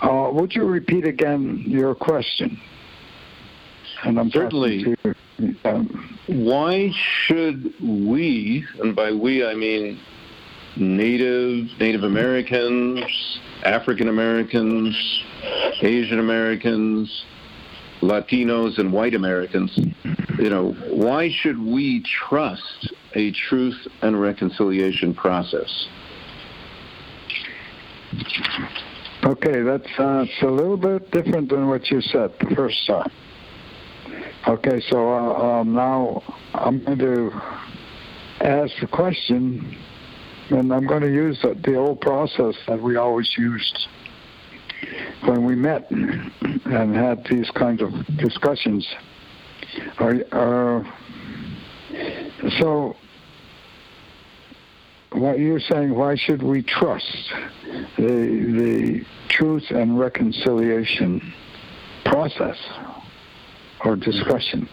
Uh, 0.01 0.30
would 0.34 0.53
you 0.53 0.63
repeat 0.63 1.05
again 1.05 1.63
your 1.65 1.93
question? 1.93 2.59
And 4.03 4.19
I'm 4.19 4.32
certainly. 4.32 4.95
Um, 5.64 6.18
why 6.28 6.92
should 7.26 7.74
we, 7.82 8.66
and 8.80 8.96
by 8.96 9.12
we 9.12 9.46
I 9.46 9.54
mean 9.54 10.00
Native, 10.76 11.68
Native 11.80 12.04
Americans, 12.04 13.02
African 13.64 14.08
Americans, 14.08 14.96
Asian 15.82 16.20
Americans, 16.20 17.26
Latinos, 18.02 18.78
and 18.78 18.92
white 18.92 19.14
Americans, 19.14 19.72
you 20.38 20.50
know, 20.50 20.72
why 20.89 21.30
should 21.30 21.60
we 21.60 22.04
trust 22.04 22.94
a 23.16 23.32
truth 23.32 23.88
and 24.02 24.20
reconciliation 24.20 25.14
process? 25.14 25.88
Okay, 29.24 29.62
that's 29.62 30.00
uh, 30.00 30.26
it's 30.28 30.42
a 30.42 30.48
little 30.48 30.78
bit 30.78 31.12
different 31.12 31.50
than 31.50 31.68
what 31.68 31.89
you 31.92 32.02
said 32.02 32.32
the 32.39 32.56
first 32.56 32.86
time. 32.88 33.12
Okay, 34.48 34.82
so 34.89 35.14
uh, 35.14 35.60
um, 35.60 35.74
now 35.76 36.24
I'm 36.56 36.84
going 36.84 36.98
to 36.98 37.32
ask 38.39 38.74
the 38.82 38.88
question, 38.88 39.78
and 40.50 40.74
I'm 40.74 40.88
going 40.88 41.02
to 41.02 41.14
use 41.14 41.39
the, 41.44 41.54
the 41.64 41.76
old 41.76 42.02
process 42.02 42.56
that 42.68 42.82
we 42.82 42.96
always 42.96 43.32
used 43.38 43.88
when 45.26 45.46
we 45.46 45.56
met 45.56 45.92
and 45.92 46.96
had 46.96 47.24
these 47.30 47.52
kinds 47.52 47.84
of 47.84 47.92
discussions. 48.18 48.88
Uh, 50.00 50.84
so 52.60 52.96
what 55.12 55.38
you're 55.38 55.60
saying, 55.60 55.94
why 55.94 56.16
should 56.16 56.42
we 56.42 56.64
trust 56.64 57.32
the 57.98 58.02
the 58.02 59.06
truth 59.30 59.70
and 59.70 60.00
reconciliation 60.00 61.32
process 62.06 62.58
or 63.84 63.95
discussion? 63.95 64.67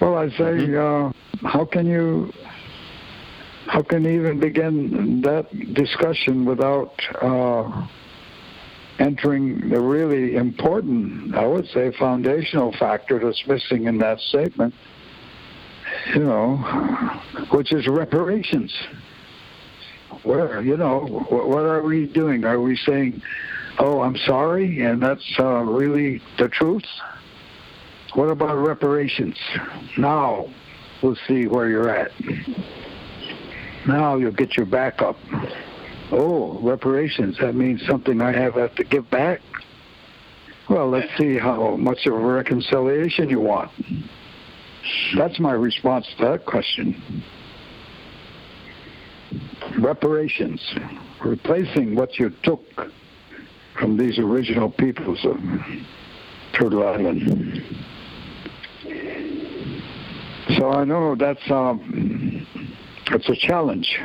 Well, 0.00 0.16
I 0.16 0.28
say, 0.30 0.66
mm-hmm. 0.66 1.46
uh, 1.46 1.48
how 1.48 1.64
can 1.64 1.86
you 1.86 2.32
how 3.66 3.82
can 3.82 4.04
you 4.04 4.10
even 4.10 4.38
begin 4.38 5.20
that 5.22 5.74
discussion 5.74 6.44
without 6.44 6.94
uh, 7.20 7.86
entering 8.98 9.68
the 9.68 9.80
really 9.80 10.36
important, 10.36 11.34
I 11.34 11.46
would 11.46 11.66
say, 11.68 11.92
foundational 11.98 12.72
factor 12.78 13.18
that's 13.18 13.44
missing 13.46 13.84
in 13.84 13.98
that 13.98 14.20
statement, 14.20 14.74
you 16.14 16.24
know, 16.24 16.56
which 17.50 17.72
is 17.72 17.86
reparations. 17.88 18.72
Where, 20.22 20.62
you 20.62 20.76
know, 20.76 21.00
what 21.28 21.64
are 21.64 21.82
we 21.82 22.06
doing? 22.06 22.44
Are 22.44 22.60
we 22.60 22.76
saying, 22.76 23.20
oh, 23.78 24.00
I'm 24.00 24.16
sorry, 24.16 24.80
and 24.80 25.02
that's 25.02 25.26
uh, 25.38 25.62
really 25.62 26.22
the 26.38 26.48
truth? 26.48 26.84
What 28.16 28.30
about 28.30 28.56
reparations? 28.56 29.36
Now 29.98 30.46
we'll 31.02 31.18
see 31.28 31.46
where 31.46 31.68
you're 31.68 31.90
at. 31.90 32.10
Now 33.86 34.16
you'll 34.16 34.32
get 34.32 34.56
your 34.56 34.64
back 34.64 35.02
up. 35.02 35.16
Oh, 36.10 36.58
reparations, 36.62 37.36
that 37.42 37.54
means 37.54 37.84
something 37.86 38.22
I 38.22 38.32
have 38.32 38.54
have 38.54 38.74
to 38.76 38.84
give 38.84 39.10
back? 39.10 39.42
Well, 40.70 40.88
let's 40.88 41.08
see 41.18 41.36
how 41.36 41.76
much 41.76 42.06
of 42.06 42.14
a 42.14 42.18
reconciliation 42.18 43.28
you 43.28 43.40
want. 43.40 43.70
That's 45.14 45.38
my 45.38 45.52
response 45.52 46.06
to 46.16 46.24
that 46.24 46.46
question. 46.46 47.22
Reparations, 49.78 50.62
replacing 51.22 51.94
what 51.94 52.18
you 52.18 52.32
took 52.42 52.62
from 53.78 53.98
these 53.98 54.18
original 54.18 54.70
peoples 54.70 55.22
of 55.26 55.36
Turtle 56.54 56.88
Island. 56.88 57.62
So 60.54 60.70
I 60.70 60.84
know 60.84 61.16
that's 61.16 61.50
um, 61.50 62.46
that's 63.10 63.28
a 63.28 63.34
challenge. 63.34 63.98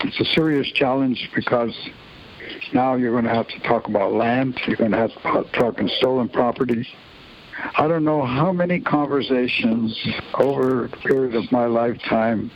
It's 0.00 0.20
a 0.20 0.24
serious 0.34 0.70
challenge 0.72 1.30
because 1.34 1.74
now 2.74 2.94
you're 2.94 3.12
going 3.12 3.24
to 3.24 3.34
have 3.34 3.48
to 3.48 3.58
talk 3.60 3.88
about 3.88 4.12
land. 4.12 4.60
You're 4.66 4.76
going 4.76 4.90
to 4.90 4.98
have 4.98 5.12
to 5.14 5.20
talk 5.22 5.78
about 5.78 5.90
stolen 5.98 6.28
property. 6.28 6.86
I 7.78 7.88
don't 7.88 8.04
know 8.04 8.26
how 8.26 8.52
many 8.52 8.80
conversations 8.80 9.98
over 10.34 10.88
the 10.88 10.96
period 10.98 11.34
of 11.34 11.50
my 11.50 11.66
lifetime 11.66 12.50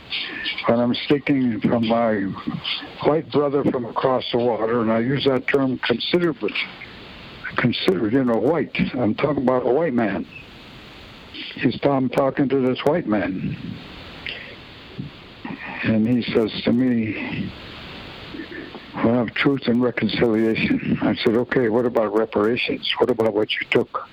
when 0.67 0.79
I'm 0.79 0.93
speaking 0.93 1.59
from 1.61 1.87
my 1.87 2.21
white 3.03 3.31
brother 3.31 3.63
from 3.63 3.85
across 3.85 4.23
the 4.31 4.37
water, 4.37 4.81
and 4.81 4.91
I 4.91 4.99
use 4.99 5.25
that 5.25 5.47
term 5.47 5.79
considerably, 5.79 6.53
considered, 7.57 8.13
you 8.13 8.23
know, 8.23 8.37
white. 8.37 8.75
I'm 8.93 9.15
talking 9.15 9.43
about 9.43 9.65
a 9.65 9.71
white 9.71 9.93
man. 9.93 10.27
He's 11.61 11.77
I'm 11.83 12.09
talking 12.09 12.47
to 12.49 12.61
this 12.61 12.79
white 12.85 13.07
man 13.07 13.57
and 15.83 16.07
he 16.07 16.21
says 16.33 16.51
to 16.63 16.71
me, 16.71 17.51
"Well, 18.95 19.25
have 19.25 19.33
truth 19.33 19.67
and 19.67 19.81
reconciliation." 19.81 20.99
I 21.01 21.15
said, 21.15 21.35
"Okay, 21.35 21.69
what 21.69 21.85
about 21.85 22.15
reparations? 22.15 22.91
What 22.97 23.09
about 23.09 23.33
what 23.33 23.49
you 23.51 23.67
took? 23.71 24.07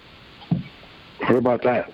What 1.20 1.36
about 1.36 1.62
that? 1.62 1.92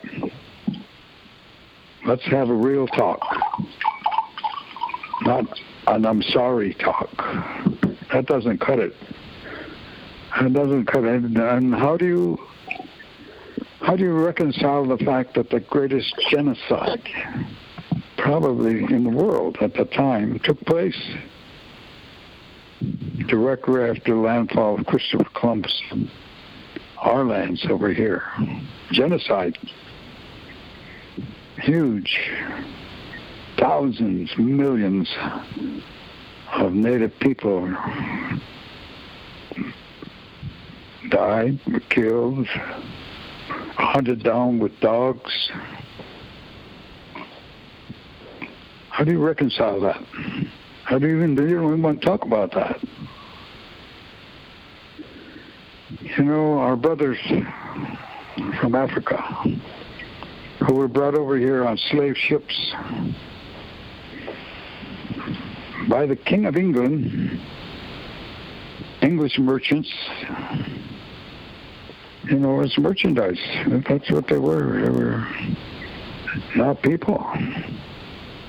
Let's 2.05 2.25
have 2.25 2.51
a 2.51 2.55
real 2.55 2.87
talk, 2.89 3.23
not 5.23 5.45
an 5.87 6.05
I'm 6.05 6.23
sorry 6.23 6.75
talk. 6.75 7.11
That 8.13 8.27
doesn't 8.27 8.59
cut 8.59 8.79
it. 8.79 8.95
That 10.39 10.53
doesn't 10.53 10.87
cut 10.87 11.05
it. 11.05 11.23
And 11.25 11.75
how 11.75 11.97
do 11.97 12.07
you 12.07 12.39
how 13.83 13.97
do 13.97 14.05
you 14.05 14.13
reconcile 14.13 14.85
the 14.87 14.99
fact 14.99 15.35
that 15.35 15.51
the 15.51 15.61
greatest 15.61 16.15
genocide 16.31 17.03
probably 18.17 18.85
in 18.85 19.05
the 19.05 19.11
world 19.11 19.57
at 19.61 19.75
the 19.75 19.85
time 19.85 20.39
took 20.45 20.61
place 20.61 20.99
directly 23.27 23.83
after 23.83 24.15
landfall 24.15 24.79
of 24.79 24.87
Christopher 24.87 25.29
Columbus. 25.35 25.83
Our 26.99 27.25
lands 27.25 27.67
over 27.69 27.93
here. 27.93 28.23
Genocide. 28.93 29.59
Huge. 31.61 32.19
Thousands, 33.59 34.31
millions 34.39 35.09
of 36.55 36.73
native 36.73 37.19
people 37.19 37.67
died, 41.11 41.59
were 41.67 41.81
killed, 41.91 42.47
hunted 43.77 44.23
down 44.23 44.59
with 44.59 44.79
dogs. 44.81 45.51
How 48.91 49.05
do 49.05 49.13
you 49.13 49.25
reconcile 49.25 49.81
that? 49.81 50.03
How 50.85 50.99
do 50.99 51.09
you 51.09 51.17
even 51.17 51.35
do 51.35 51.49
you 51.49 51.65
even 51.65 51.83
want 51.83 52.01
to 52.01 52.07
talk 52.07 52.25
about 52.25 52.53
that? 52.53 52.79
You 56.01 56.25
know, 56.25 56.59
our 56.59 56.77
brothers 56.77 57.19
from 58.61 58.75
Africa 58.75 59.19
who 60.67 60.75
were 60.75 60.89
brought 60.89 61.15
over 61.15 61.39
here 61.39 61.65
on 61.65 61.77
slave 61.91 62.17
ships 62.17 62.75
by 65.89 66.07
the 66.07 66.17
King 66.17 66.47
of 66.47 66.57
England, 66.57 67.41
English 69.03 69.39
merchants, 69.39 69.93
you 72.25 72.39
know, 72.39 72.61
as 72.61 72.77
merchandise. 72.79 73.41
That's 73.89 74.11
what 74.11 74.29
they 74.29 74.39
were. 74.39 74.83
They 74.83 74.91
were 74.91 75.27
not 76.57 76.83
people. 76.83 77.25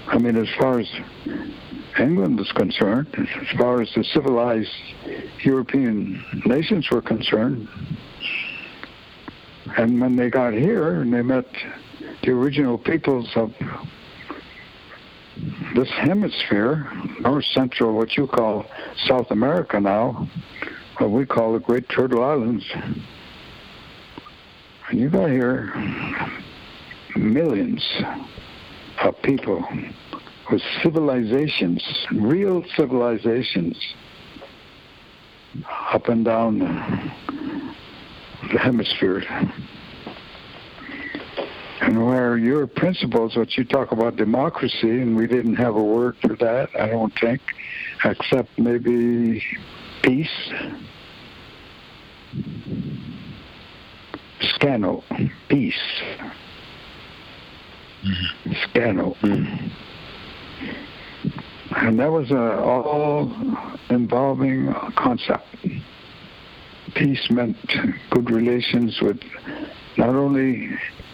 I 0.08 0.18
mean, 0.20 0.36
as 0.36 0.50
far 0.60 0.80
as 0.80 0.88
England 2.00 2.40
is 2.40 2.52
concerned, 2.52 3.08
as 3.18 3.58
far 3.58 3.82
as 3.82 3.92
the 3.96 4.04
civilized 4.04 4.70
European 5.44 6.24
nations 6.46 6.90
were 6.92 7.02
concerned, 7.02 7.68
and 9.78 10.00
when 10.00 10.16
they 10.16 10.30
got 10.30 10.54
here 10.54 11.02
and 11.02 11.14
they 11.14 11.22
met 11.22 11.46
the 12.22 12.32
original 12.32 12.78
peoples 12.78 13.30
of 13.36 13.54
this 15.76 15.90
hemisphere, 15.90 16.92
North 17.22 17.46
Central, 17.54 17.94
what 17.94 18.16
you 18.16 18.28
call 18.28 18.66
South 19.08 19.32
America 19.32 19.80
now, 19.80 20.28
what 20.98 21.10
we 21.10 21.26
call 21.26 21.54
the 21.54 21.60
Great 21.60 21.90
Turtle 21.90 22.24
Islands, 22.24 22.66
and 24.90 25.00
you 25.00 25.10
got 25.10 25.30
here 25.30 25.74
millions 27.16 27.84
of 29.02 29.20
people 29.22 29.66
with 30.52 30.62
civilizations, 30.82 31.84
real 32.12 32.64
civilizations, 32.76 33.78
up 35.92 36.08
and 36.10 36.26
down 36.26 36.60
the 38.52 38.60
hemisphere. 38.60 39.24
And 41.82 42.06
where 42.06 42.38
your 42.38 42.66
principles, 42.66 43.36
what 43.36 43.58
you 43.58 43.66
talk 43.66 43.92
about 43.92 44.16
democracy, 44.16 45.02
and 45.02 45.16
we 45.16 45.28
didn't 45.28 45.56
have 45.56 45.76
a 45.76 45.84
word 45.84 46.16
for 46.22 46.36
that, 46.38 46.70
I 46.80 46.88
don't 46.88 47.14
think, 47.20 47.42
except 48.06 48.58
maybe 48.58 49.44
peace. 50.02 50.52
Scano, 54.64 55.04
peace 55.50 55.76
mm-hmm. 58.04 58.54
scandal. 58.70 59.18
Mm. 59.22 59.72
And 61.76 62.00
that 62.00 62.12
was 62.12 62.32
a 62.32 62.62
all 62.62 63.32
involving 63.90 64.74
concept. 64.96 65.46
Peace 66.96 67.28
meant 67.30 67.58
good 68.12 68.30
relations 68.30 69.00
with 69.02 69.20
not 69.98 70.10
only 70.10 70.70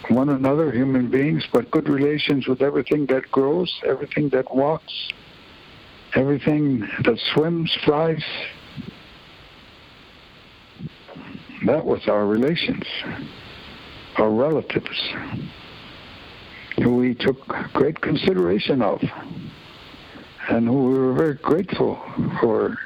one 0.10 0.30
another, 0.30 0.72
human 0.72 1.10
beings, 1.10 1.48
but 1.52 1.72
good 1.72 1.88
relations 1.88 2.48
with 2.48 2.62
everything 2.62 3.06
that 3.08 3.32
grows, 3.32 3.74
everything 3.88 4.30
that 4.30 4.54
walks, 4.54 4.94
everything 6.16 6.82
that 7.04 7.18
swims, 7.34 7.76
flies. 7.84 8.24
That 11.66 11.86
was 11.86 12.08
our 12.08 12.26
relations, 12.26 12.86
our 14.18 14.30
relatives 14.30 15.14
who 16.78 16.96
we 16.96 17.14
took 17.16 17.46
great 17.74 18.00
consideration 18.00 18.82
of 18.82 19.02
and 20.50 20.68
who 20.68 20.90
we 20.90 20.98
were 20.98 21.14
very 21.14 21.36
grateful 21.36 22.02
for. 22.40 22.78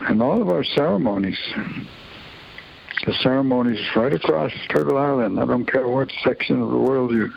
And 0.00 0.22
all 0.22 0.40
of 0.40 0.48
our 0.48 0.64
ceremonies, 0.64 1.38
the 3.04 3.12
ceremonies 3.22 3.80
right 3.94 4.14
across 4.14 4.52
Turtle 4.70 4.96
Island, 4.96 5.38
I 5.38 5.44
don't 5.44 5.70
care 5.70 5.86
what 5.86 6.10
section 6.24 6.62
of 6.62 6.70
the 6.70 6.78
world 6.78 7.10
you, 7.10 7.30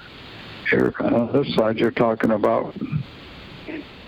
you're 0.71 0.93
on 1.03 1.33
this 1.33 1.53
side, 1.55 1.77
you're 1.77 1.91
talking 1.91 2.31
about 2.31 2.73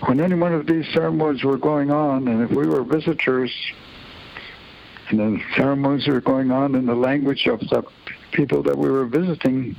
when 0.06 0.20
any 0.22 0.36
one 0.36 0.54
of 0.54 0.66
these 0.68 0.86
ceremonies 0.94 1.44
were 1.44 1.58
going 1.58 1.92
on, 1.92 2.28
and 2.28 2.42
if 2.42 2.56
we 2.56 2.68
were 2.68 2.84
visitors, 2.84 3.52
and 5.10 5.20
the 5.20 5.42
ceremonies 5.56 6.08
were 6.08 6.22
going 6.22 6.52
on 6.52 6.76
in 6.76 6.86
the 6.86 6.96
language 6.96 7.48
of 7.48 7.60
the 7.62 7.84
people 8.32 8.64
that 8.64 8.78
we 8.78 8.90
were 8.90 9.06
visiting, 9.06 9.76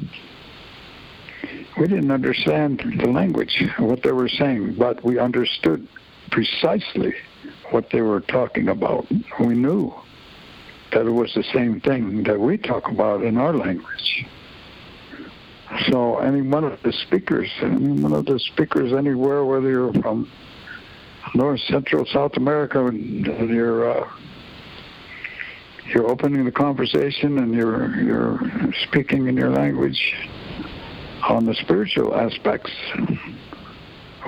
we 1.78 1.88
didn't 1.88 2.10
understand 2.10 2.82
the 2.98 3.08
language, 3.08 3.64
what 3.78 4.02
they 4.02 4.12
were 4.12 4.28
saying, 4.28 4.74
but 4.74 5.02
we 5.04 5.18
understood 5.18 5.86
precisely 6.30 7.14
what 7.70 7.90
they 7.90 8.00
were 8.00 8.20
talking 8.20 8.68
about. 8.68 9.06
We 9.40 9.54
knew 9.54 9.92
that 10.92 11.06
it 11.06 11.10
was 11.10 11.32
the 11.34 11.44
same 11.52 11.80
thing 11.80 12.22
that 12.24 12.38
we 12.38 12.56
talk 12.56 12.88
about 12.88 13.22
in 13.22 13.36
our 13.36 13.52
language. 13.52 14.26
So 15.88 16.18
any 16.18 16.42
one 16.42 16.64
of 16.64 16.80
the 16.82 16.92
speakers, 16.92 17.50
any 17.60 18.00
one 18.00 18.12
of 18.12 18.26
the 18.26 18.38
speakers 18.38 18.92
anywhere, 18.92 19.44
whether 19.44 19.68
you're 19.68 19.92
from 19.94 20.30
North, 21.34 21.60
Central, 21.66 22.06
South 22.06 22.36
America, 22.36 22.86
and 22.86 23.26
you're 23.50 23.90
uh, 23.90 24.08
you're 25.86 26.08
opening 26.08 26.44
the 26.44 26.52
conversation 26.52 27.38
and 27.38 27.54
you're 27.54 27.94
you're 28.00 28.40
speaking 28.88 29.26
in 29.26 29.36
your 29.36 29.50
language 29.50 30.14
on 31.28 31.46
the 31.46 31.54
spiritual 31.54 32.14
aspects, 32.14 32.70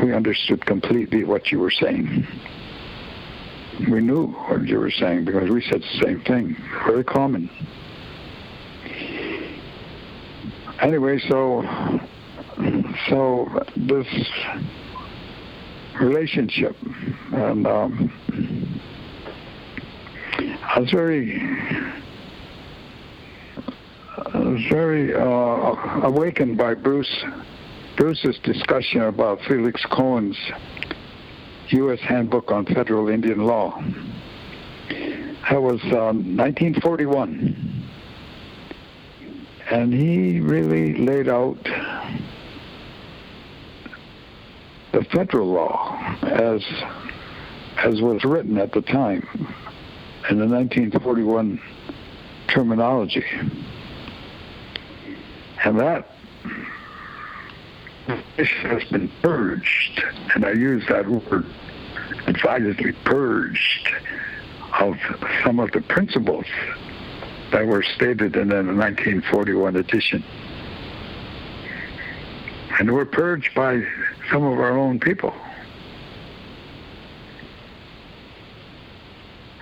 we 0.03 0.13
understood 0.15 0.65
completely 0.65 1.25
what 1.25 1.51
you 1.53 1.59
were 1.59 1.71
saying. 1.71 2.27
We 3.91 4.01
knew 4.01 4.29
what 4.29 4.67
you 4.67 4.79
were 4.79 4.91
saying 4.91 5.27
because 5.27 5.51
we 5.51 5.63
said 5.63 5.83
the 5.83 6.05
same 6.05 6.21
thing. 6.23 6.57
Very 6.87 7.05
common. 7.05 7.51
Anyway, 10.81 11.19
so 11.29 11.63
so 13.09 13.65
this 13.77 14.07
relationship 16.01 16.77
and 17.33 17.67
um, 17.67 18.81
I 20.39 20.81
was 20.81 20.91
very 20.91 21.41
I 24.17 24.39
was 24.39 24.61
very 24.71 25.15
uh, 25.15 26.07
awakened 26.07 26.59
by 26.59 26.75
Bruce 26.75 27.25
Bruce's 27.97 28.39
discussion 28.43 29.03
about 29.03 29.41
Felix 29.49 29.83
Cohen's 29.91 30.37
U.S. 31.69 32.01
Handbook 32.01 32.51
on 32.51 32.67
Federal 32.67 33.09
Indian 33.09 33.47
Law. 33.47 33.83
That 35.51 35.63
was 35.63 35.81
uh, 35.85 36.13
1941. 36.13 37.89
And 39.71 39.93
he 39.93 40.41
really 40.41 40.99
laid 40.99 41.29
out 41.29 41.57
the 44.93 45.05
federal 45.13 45.53
law 45.53 45.99
as 46.23 46.63
as 47.79 48.01
was 48.01 48.23
written 48.25 48.59
at 48.59 48.73
the 48.73 48.83
time 48.83 49.27
in 50.29 50.39
the 50.39 50.47
1941 50.47 51.61
terminology. 52.49 53.25
And 55.65 55.79
that 55.81 56.09
has 58.09 58.85
been 58.91 59.11
purged, 59.23 60.03
and 60.35 60.45
I 60.45 60.53
use 60.53 60.85
that 60.89 61.09
word 61.09 61.47
advisedly 62.27 62.93
purged 63.05 63.89
of 64.81 64.97
some 65.45 65.61
of 65.61 65.71
the 65.73 65.81
principles 65.81 66.47
that 67.53 67.67
were 67.67 67.83
stated 67.83 68.37
in 68.37 68.49
the 68.49 68.57
1941 68.57 69.77
edition. 69.77 70.25
And 72.79 72.93
were 72.93 73.07
purged 73.07 73.55
by 73.55 73.83
some 74.31 74.45
of 74.45 74.59
our 74.59 74.77
own 74.77 75.01
people 75.01 75.33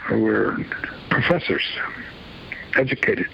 who 0.07 0.21
were 0.21 0.57
professors, 1.11 1.65
educated. 2.77 3.27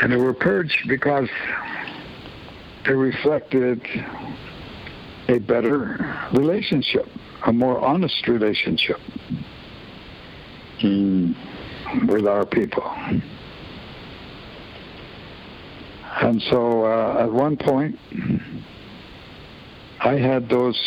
And 0.00 0.12
they 0.12 0.16
were 0.16 0.34
purged 0.34 0.88
because 0.88 1.28
they 2.84 2.92
reflected 2.92 3.80
a 5.28 5.38
better 5.38 6.28
relationship, 6.32 7.06
a 7.46 7.52
more 7.52 7.78
honest 7.80 8.26
relationship 8.28 9.00
Mm. 10.82 11.34
with 12.08 12.26
our 12.26 12.44
people. 12.44 12.82
And 16.20 16.42
so 16.50 16.84
uh, 16.84 17.22
at 17.22 17.32
one 17.32 17.56
point, 17.56 17.96
I 20.04 20.18
had 20.18 20.50
those 20.50 20.78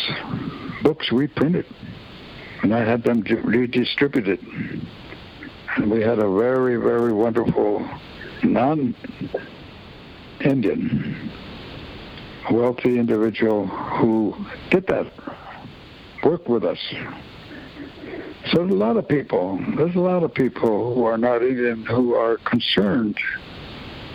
books 0.84 1.10
reprinted 1.10 1.66
and 2.62 2.72
I 2.72 2.84
had 2.88 3.02
them 3.02 3.22
redistributed. 3.42 4.40
And 5.76 5.90
we 5.90 6.00
had 6.02 6.20
a 6.20 6.30
very, 6.30 6.76
very 6.76 7.12
wonderful 7.12 7.88
non 8.44 8.94
Indian 10.40 11.32
wealthy 12.50 12.98
individual 12.98 13.66
who 13.66 14.34
did 14.70 14.86
that 14.86 15.12
work 16.22 16.48
with 16.48 16.64
us. 16.64 16.78
So 18.46 18.58
there's 18.58 18.70
a 18.70 18.74
lot 18.74 18.96
of 18.96 19.08
people, 19.08 19.60
there's 19.76 19.96
a 19.96 20.00
lot 20.00 20.22
of 20.22 20.32
people 20.32 20.94
who 20.94 21.04
are 21.04 21.18
not 21.18 21.42
Indian 21.42 21.84
who 21.84 22.14
are 22.14 22.38
concerned 22.38 23.18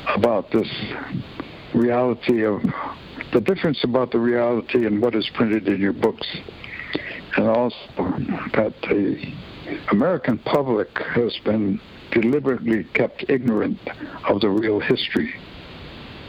about 0.08 0.50
this 0.52 0.68
reality 1.74 2.46
of 2.46 2.62
the 3.34 3.42
difference 3.42 3.84
about 3.84 4.12
the 4.12 4.20
reality 4.20 4.86
and 4.86 5.02
what 5.02 5.16
is 5.16 5.30
printed 5.34 5.68
in 5.68 5.82
your 5.82 5.94
books. 5.94 6.28
And 7.36 7.48
also 7.48 7.76
that 8.54 8.74
the 8.84 9.34
American 9.92 10.38
public 10.38 10.96
has 11.00 11.36
been 11.44 11.82
deliberately 12.12 12.84
kept 12.94 13.26
ignorant 13.28 13.80
of 14.30 14.42
the 14.42 14.50
real 14.50 14.80
history 14.80 15.34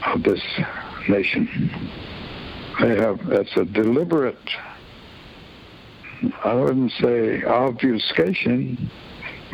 of 0.07 0.23
this 0.23 0.41
nation. 1.07 1.79
They 2.81 2.95
have, 2.97 3.19
it's 3.27 3.55
a 3.55 3.65
deliberate, 3.65 4.49
I 6.43 6.55
wouldn't 6.55 6.91
say 6.99 7.43
obfuscation, 7.43 8.89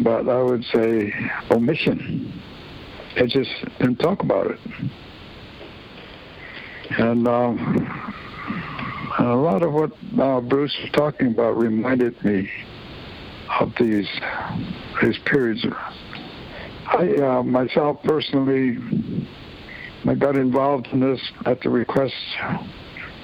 but 0.01 0.29
I 0.29 0.41
would 0.41 0.63
say 0.73 1.13
omission. 1.51 2.41
They 3.15 3.27
just 3.27 3.51
didn't 3.77 3.97
talk 3.97 4.23
about 4.23 4.51
it. 4.51 4.59
And, 6.97 7.27
um, 7.27 8.11
a 9.19 9.35
lot 9.35 9.61
of 9.61 9.73
what 9.73 9.91
uh, 10.19 10.41
Bruce 10.41 10.75
was 10.81 10.91
talking 10.93 11.27
about 11.27 11.57
reminded 11.57 12.23
me 12.23 12.49
of 13.59 13.71
these 13.79 14.07
these 15.01 15.17
periods. 15.25 15.65
I 16.87 17.15
uh, 17.15 17.43
myself 17.43 18.01
personally, 18.03 18.77
I 20.05 20.15
got 20.15 20.35
involved 20.35 20.87
in 20.91 20.99
this 21.01 21.21
at 21.45 21.61
the 21.61 21.69
request 21.69 22.15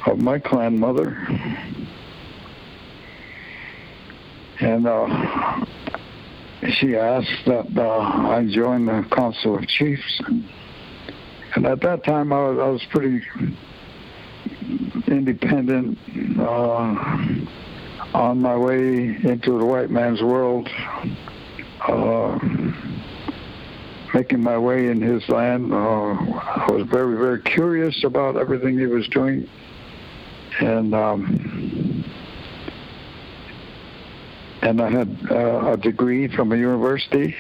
of 0.06 0.20
my 0.20 0.40
clan 0.40 0.80
mother, 0.80 1.18
and 4.60 4.88
uh, 4.88 5.66
she 6.80 6.96
asked 6.96 7.46
that 7.46 7.68
uh, 7.78 8.30
I 8.30 8.48
join 8.52 8.86
the 8.86 9.06
Council 9.16 9.58
of 9.58 9.68
Chiefs. 9.68 10.22
And 10.26 10.48
at 11.66 11.82
that 11.82 12.04
time, 12.04 12.32
I 12.34 12.50
was, 12.50 12.60
I 12.60 12.70
was 12.70 12.86
pretty 12.92 13.22
independent, 15.08 15.98
uh, 16.40 17.18
on 18.14 18.42
my 18.42 18.58
way 18.58 19.16
into 19.24 19.58
the 19.58 19.66
white 19.66 19.90
man's 19.90 20.22
world, 20.22 20.70
uh, 21.88 22.40
making 24.14 24.42
my 24.42 24.58
way 24.58 24.88
in 24.88 25.02
his 25.02 25.28
land. 25.30 25.74
Uh, 25.74 25.78
I 25.78 26.68
was 26.72 26.88
very, 26.90 27.18
very 27.18 27.42
curious 27.42 28.04
about 28.04 28.38
everything 28.38 28.78
he 28.78 28.88
was 28.88 29.08
doing. 29.10 29.48
And 30.60 30.96
um, 30.96 32.04
and 34.62 34.82
I 34.82 34.90
had 34.90 35.18
uh, 35.30 35.74
a 35.74 35.78
degree 35.78 36.28
from 36.28 36.52
a 36.52 36.58
university, 36.58 37.36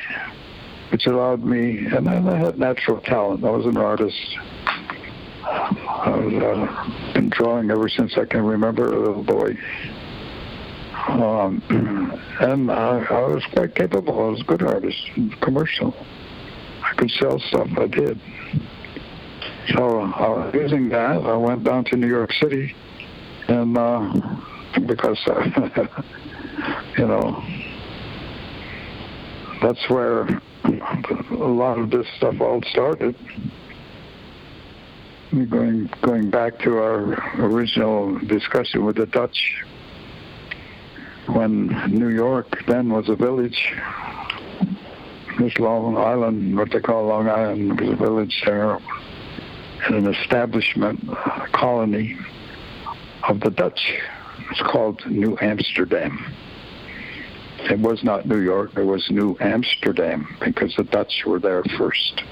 which 0.91 1.05
allowed 1.05 1.43
me, 1.43 1.85
and 1.87 2.07
I 2.07 2.37
had 2.37 2.57
natural 2.57 3.01
talent. 3.01 3.43
I 3.43 3.49
was 3.51 3.65
an 3.65 3.77
artist. 3.77 4.15
I 5.43 6.09
was 6.09 6.33
uh, 6.33 7.13
been 7.13 7.29
drawing 7.29 7.71
ever 7.71 7.89
since 7.89 8.17
I 8.17 8.25
can 8.25 8.43
remember 8.43 8.93
a 8.93 8.99
little 8.99 9.23
boy. 9.23 9.57
Um, 11.07 11.61
and 12.41 12.71
I, 12.71 12.99
I 12.99 13.27
was 13.27 13.43
quite 13.53 13.75
capable. 13.75 14.19
I 14.19 14.29
was 14.29 14.41
a 14.41 14.43
good 14.43 14.61
artist, 14.61 14.97
commercial. 15.41 15.93
I 16.83 16.93
could 16.95 17.11
sell 17.11 17.39
stuff. 17.39 17.67
I 17.77 17.87
did. 17.87 18.19
So 19.75 20.01
uh, 20.01 20.51
using 20.53 20.89
that, 20.89 21.17
I 21.17 21.35
went 21.35 21.63
down 21.63 21.83
to 21.85 21.97
New 21.97 22.07
York 22.07 22.31
City, 22.33 22.73
and 23.47 23.77
uh, 23.77 24.13
because 24.85 25.19
uh, 25.27 25.87
you 26.97 27.07
know 27.07 27.43
that's 29.61 29.89
where 29.89 30.41
a 30.67 31.33
lot 31.35 31.79
of 31.79 31.89
this 31.89 32.05
stuff 32.17 32.39
all 32.41 32.61
started. 32.71 33.15
Going 35.31 35.89
going 36.01 36.29
back 36.29 36.59
to 36.59 36.77
our 36.77 37.13
original 37.39 38.17
discussion 38.19 38.85
with 38.85 38.95
the 38.95 39.05
Dutch, 39.05 39.63
when 41.27 41.67
New 41.89 42.09
York 42.09 42.63
then 42.65 42.89
was 42.89 43.09
a 43.09 43.15
village, 43.15 43.73
this 45.37 45.57
Long 45.59 45.97
Island, 45.97 46.57
what 46.57 46.71
they 46.71 46.79
call 46.79 47.05
Long 47.05 47.27
Island, 47.27 47.79
was 47.79 47.89
a 47.89 47.95
village 47.95 48.41
there, 48.45 48.79
and 49.85 49.95
an 49.95 50.13
establishment, 50.13 51.03
a 51.09 51.47
colony 51.51 52.17
of 53.27 53.41
the 53.41 53.49
Dutch. 53.49 53.93
It's 54.49 54.61
called 54.61 55.05
New 55.07 55.37
Amsterdam. 55.41 56.36
It 57.69 57.79
was 57.79 58.01
not 58.01 58.25
New 58.25 58.39
York, 58.39 58.71
it 58.77 58.85
was 58.85 59.05
New 59.09 59.35
Amsterdam 59.41 60.37
because 60.43 60.73
the 60.77 60.85
Dutch 60.85 61.23
were 61.25 61.39
there 61.39 61.63
first. 61.77 62.23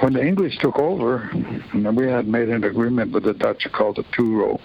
When 0.00 0.14
the 0.14 0.26
English 0.26 0.58
took 0.58 0.78
over, 0.80 1.30
we 1.74 2.08
had 2.08 2.26
made 2.26 2.48
an 2.48 2.64
agreement 2.64 3.12
with 3.12 3.22
the 3.22 3.34
Dutch 3.34 3.66
called 3.72 3.96
the 3.96 4.04
Two 4.16 4.36
Row, 4.36 4.60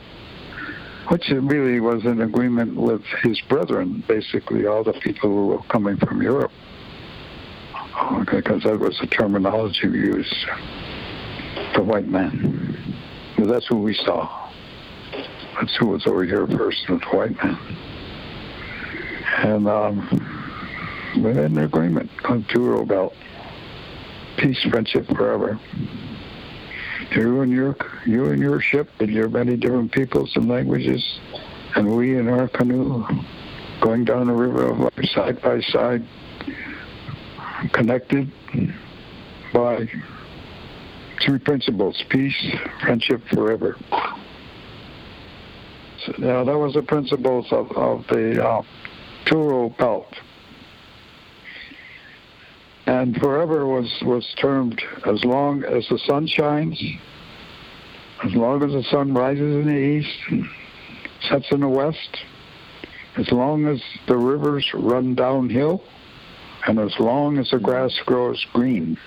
which 1.10 1.30
really 1.30 1.80
was 1.80 2.06
an 2.06 2.22
agreement 2.22 2.76
with 2.76 3.04
his 3.22 3.40
brethren, 3.42 4.04
basically 4.08 4.66
all 4.66 4.84
the 4.84 4.94
people 4.94 5.30
who 5.30 5.48
were 5.48 5.64
coming 5.70 5.98
from 5.98 6.22
Europe, 6.22 6.52
because 8.32 8.64
that 8.64 8.80
was 8.80 8.98
the 9.00 9.08
terminology 9.08 9.88
we 9.88 10.00
used, 10.00 10.36
the 11.76 11.84
white 11.84 12.08
man. 12.08 12.98
That's 13.38 13.68
who 13.68 13.80
we 13.80 13.94
saw. 13.94 14.50
That's 15.56 15.76
who 15.76 15.88
was 15.88 16.08
over 16.08 16.24
here 16.24 16.48
first, 16.48 16.88
the 16.88 16.98
white 17.12 17.36
man. 17.44 17.60
And 19.38 19.68
um, 19.68 20.44
we 21.18 21.30
had 21.30 21.52
an 21.52 21.58
agreement 21.60 22.10
on 22.26 22.46
Two 22.54 22.66
Row 22.66 22.86
Belt. 22.86 23.14
Peace, 24.38 24.62
friendship 24.70 25.08
forever. 25.08 25.60
You 27.16 27.42
and 27.42 27.52
your 27.52 27.76
you 28.06 28.26
and 28.26 28.42
your 28.42 28.60
ship 28.60 28.90
and 29.00 29.10
your 29.10 29.30
many 29.30 29.56
different 29.56 29.92
peoples 29.92 30.32
and 30.36 30.48
languages, 30.50 31.20
and 31.76 31.96
we 31.96 32.18
in 32.18 32.28
our 32.28 32.48
canoe, 32.48 33.06
going 33.82 34.06
down 34.06 34.28
the 34.28 34.34
river 34.34 34.72
of 34.72 34.80
life 34.80 35.06
side 35.14 35.42
by 35.42 35.62
side, 35.62 36.04
connected 37.74 38.32
by 39.54 39.88
three 41.24 41.40
principles: 41.40 42.02
peace, 42.10 42.36
friendship, 42.82 43.22
forever. 43.32 43.78
So, 46.06 46.14
yeah, 46.18 46.44
that 46.44 46.58
was 46.58 46.74
the 46.74 46.84
principles 46.84 47.46
of, 47.52 47.72
of 47.78 48.06
the 48.08 48.44
uh, 48.44 48.64
Two 49.26 49.42
Row 49.42 49.70
belt. 49.70 50.14
And 52.86 53.16
forever 53.18 53.66
was, 53.66 53.90
was 54.04 54.28
termed 54.42 54.82
as 55.06 55.24
long 55.24 55.64
as 55.64 55.88
the 55.90 55.98
sun 56.00 56.28
shines, 56.28 56.82
as 58.24 58.34
long 58.34 58.62
as 58.62 58.74
the 58.74 58.84
sun 58.92 59.14
rises 59.14 59.56
in 59.56 59.66
the 59.66 59.72
east, 59.72 60.50
sets 61.30 61.46
in 61.52 61.62
the 61.62 61.70
west, 61.70 62.18
as 63.18 63.32
long 63.32 63.68
as 63.68 63.82
the 64.08 64.18
rivers 64.18 64.70
run 64.74 65.16
downhill, 65.16 65.84
and 66.68 66.80
as 66.80 66.94
long 67.00 67.38
as 67.38 67.50
the 67.52 67.60
grass 67.60 67.98
grows 68.06 68.46
green, 68.54 68.98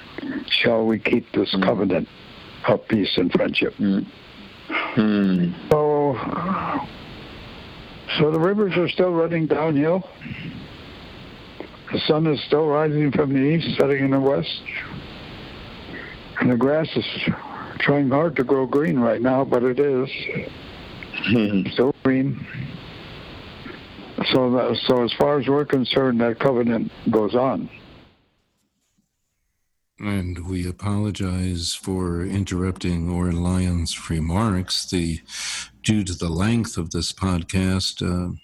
shall 0.48 0.86
we 0.86 0.98
keep 0.98 1.30
this 1.32 1.54
mm. 1.54 1.62
covenant 1.62 2.08
of 2.68 2.86
peace 2.88 3.16
and 3.16 3.30
friendship. 3.32 3.74
Mm. 3.74 4.06
Mm. 4.96 5.70
So 5.70 6.16
so 8.18 8.30
the 8.30 8.38
rivers 8.38 8.76
are 8.76 8.88
still 8.88 9.12
running 9.12 9.46
downhill. 9.46 10.08
The 11.92 12.00
sun 12.00 12.26
is 12.26 12.42
still 12.44 12.66
rising 12.66 13.12
from 13.12 13.32
the 13.32 13.40
east, 13.40 13.78
setting 13.78 14.04
in 14.04 14.10
the 14.10 14.20
west. 14.20 14.62
And 16.40 16.50
the 16.50 16.56
grass 16.56 16.88
is 16.96 17.04
trying 17.78 18.10
hard 18.10 18.36
to 18.36 18.44
grow 18.44 18.66
green 18.66 18.98
right 18.98 19.20
now, 19.20 19.44
but 19.44 19.62
it 19.62 19.78
is 19.78 20.08
hmm. 21.26 21.66
still 21.72 21.94
green. 22.02 22.44
So, 24.32 24.50
that, 24.52 24.76
so 24.86 25.04
as 25.04 25.12
far 25.12 25.38
as 25.38 25.46
we're 25.46 25.64
concerned, 25.64 26.20
that 26.20 26.40
covenant 26.40 26.90
goes 27.10 27.34
on. 27.34 27.70
And 29.98 30.46
we 30.46 30.68
apologize 30.68 31.72
for 31.72 32.22
interrupting 32.22 33.08
Oren 33.08 33.42
Lyon's 33.42 34.10
remarks. 34.10 34.84
The 34.84 35.20
due 35.82 36.04
to 36.04 36.12
the 36.12 36.28
length 36.28 36.76
of 36.76 36.90
this 36.90 37.12
podcast, 37.12 38.02
uh, 38.02 38.34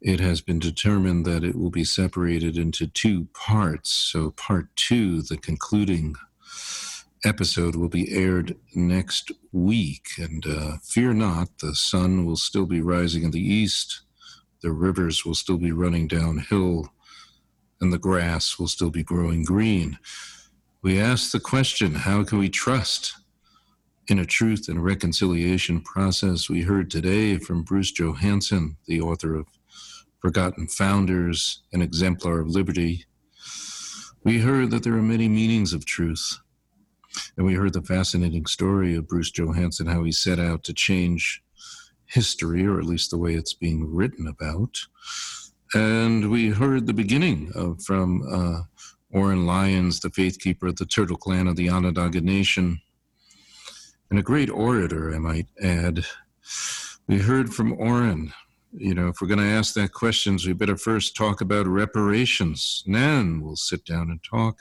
it 0.00 0.18
has 0.20 0.40
been 0.40 0.58
determined 0.58 1.26
that 1.26 1.44
it 1.44 1.56
will 1.56 1.68
be 1.68 1.84
separated 1.84 2.56
into 2.56 2.86
two 2.86 3.28
parts. 3.34 3.90
So, 3.90 4.30
part 4.30 4.74
two, 4.74 5.20
the 5.20 5.36
concluding 5.36 6.14
episode, 7.22 7.76
will 7.76 7.90
be 7.90 8.10
aired 8.10 8.56
next 8.74 9.30
week. 9.52 10.06
And 10.16 10.46
uh, 10.46 10.76
fear 10.82 11.12
not, 11.12 11.58
the 11.58 11.74
sun 11.74 12.24
will 12.24 12.36
still 12.36 12.66
be 12.66 12.80
rising 12.80 13.24
in 13.24 13.30
the 13.30 13.46
east, 13.46 14.00
the 14.62 14.72
rivers 14.72 15.26
will 15.26 15.34
still 15.34 15.58
be 15.58 15.70
running 15.70 16.08
downhill, 16.08 16.94
and 17.78 17.92
the 17.92 17.98
grass 17.98 18.58
will 18.58 18.68
still 18.68 18.90
be 18.90 19.02
growing 19.02 19.44
green 19.44 19.98
we 20.82 21.00
ask 21.00 21.30
the 21.30 21.40
question 21.40 21.94
how 21.94 22.24
can 22.24 22.38
we 22.38 22.48
trust 22.48 23.14
in 24.08 24.18
a 24.18 24.26
truth 24.26 24.68
and 24.68 24.84
reconciliation 24.84 25.80
process? 25.80 26.50
We 26.50 26.62
heard 26.62 26.90
today 26.90 27.38
from 27.38 27.62
Bruce 27.62 27.92
Johansen, 27.92 28.76
the 28.86 29.00
author 29.00 29.36
of 29.36 29.46
Forgotten 30.20 30.66
Founders, 30.66 31.62
an 31.72 31.82
exemplar 31.82 32.40
of 32.40 32.48
liberty. 32.48 33.06
We 34.24 34.40
heard 34.40 34.72
that 34.72 34.82
there 34.82 34.94
are 34.94 35.02
many 35.02 35.28
meanings 35.28 35.72
of 35.72 35.84
truth. 35.84 36.38
And 37.36 37.46
we 37.46 37.54
heard 37.54 37.74
the 37.74 37.82
fascinating 37.82 38.46
story 38.46 38.96
of 38.96 39.06
Bruce 39.06 39.30
Johansen, 39.30 39.86
how 39.86 40.02
he 40.02 40.10
set 40.10 40.40
out 40.40 40.64
to 40.64 40.72
change 40.72 41.42
history, 42.06 42.66
or 42.66 42.78
at 42.78 42.86
least 42.86 43.10
the 43.10 43.18
way 43.18 43.34
it's 43.34 43.54
being 43.54 43.94
written 43.94 44.26
about. 44.26 44.78
And 45.74 46.30
we 46.30 46.48
heard 46.48 46.86
the 46.86 46.92
beginning 46.92 47.52
of, 47.54 47.82
from 47.82 48.22
uh, 48.30 48.62
Oren 49.12 49.44
Lyons, 49.44 50.00
the 50.00 50.10
faith 50.10 50.38
keeper 50.40 50.68
of 50.68 50.76
the 50.76 50.86
Turtle 50.86 51.16
Clan 51.16 51.46
of 51.46 51.56
the 51.56 51.68
Onondaga 51.68 52.22
Nation, 52.22 52.80
and 54.08 54.18
a 54.18 54.22
great 54.22 54.50
orator, 54.50 55.14
I 55.14 55.18
might 55.18 55.48
add. 55.62 56.04
We 57.06 57.18
heard 57.18 57.52
from 57.52 57.72
Oren. 57.78 58.32
You 58.72 58.94
know, 58.94 59.08
if 59.08 59.20
we're 59.20 59.28
going 59.28 59.38
to 59.38 59.44
ask 59.44 59.74
that 59.74 59.92
questions, 59.92 60.46
we 60.46 60.54
better 60.54 60.76
first 60.76 61.14
talk 61.14 61.42
about 61.42 61.66
reparations. 61.66 62.82
Then 62.86 63.42
we'll 63.42 63.56
sit 63.56 63.84
down 63.84 64.10
and 64.10 64.20
talk. 64.22 64.60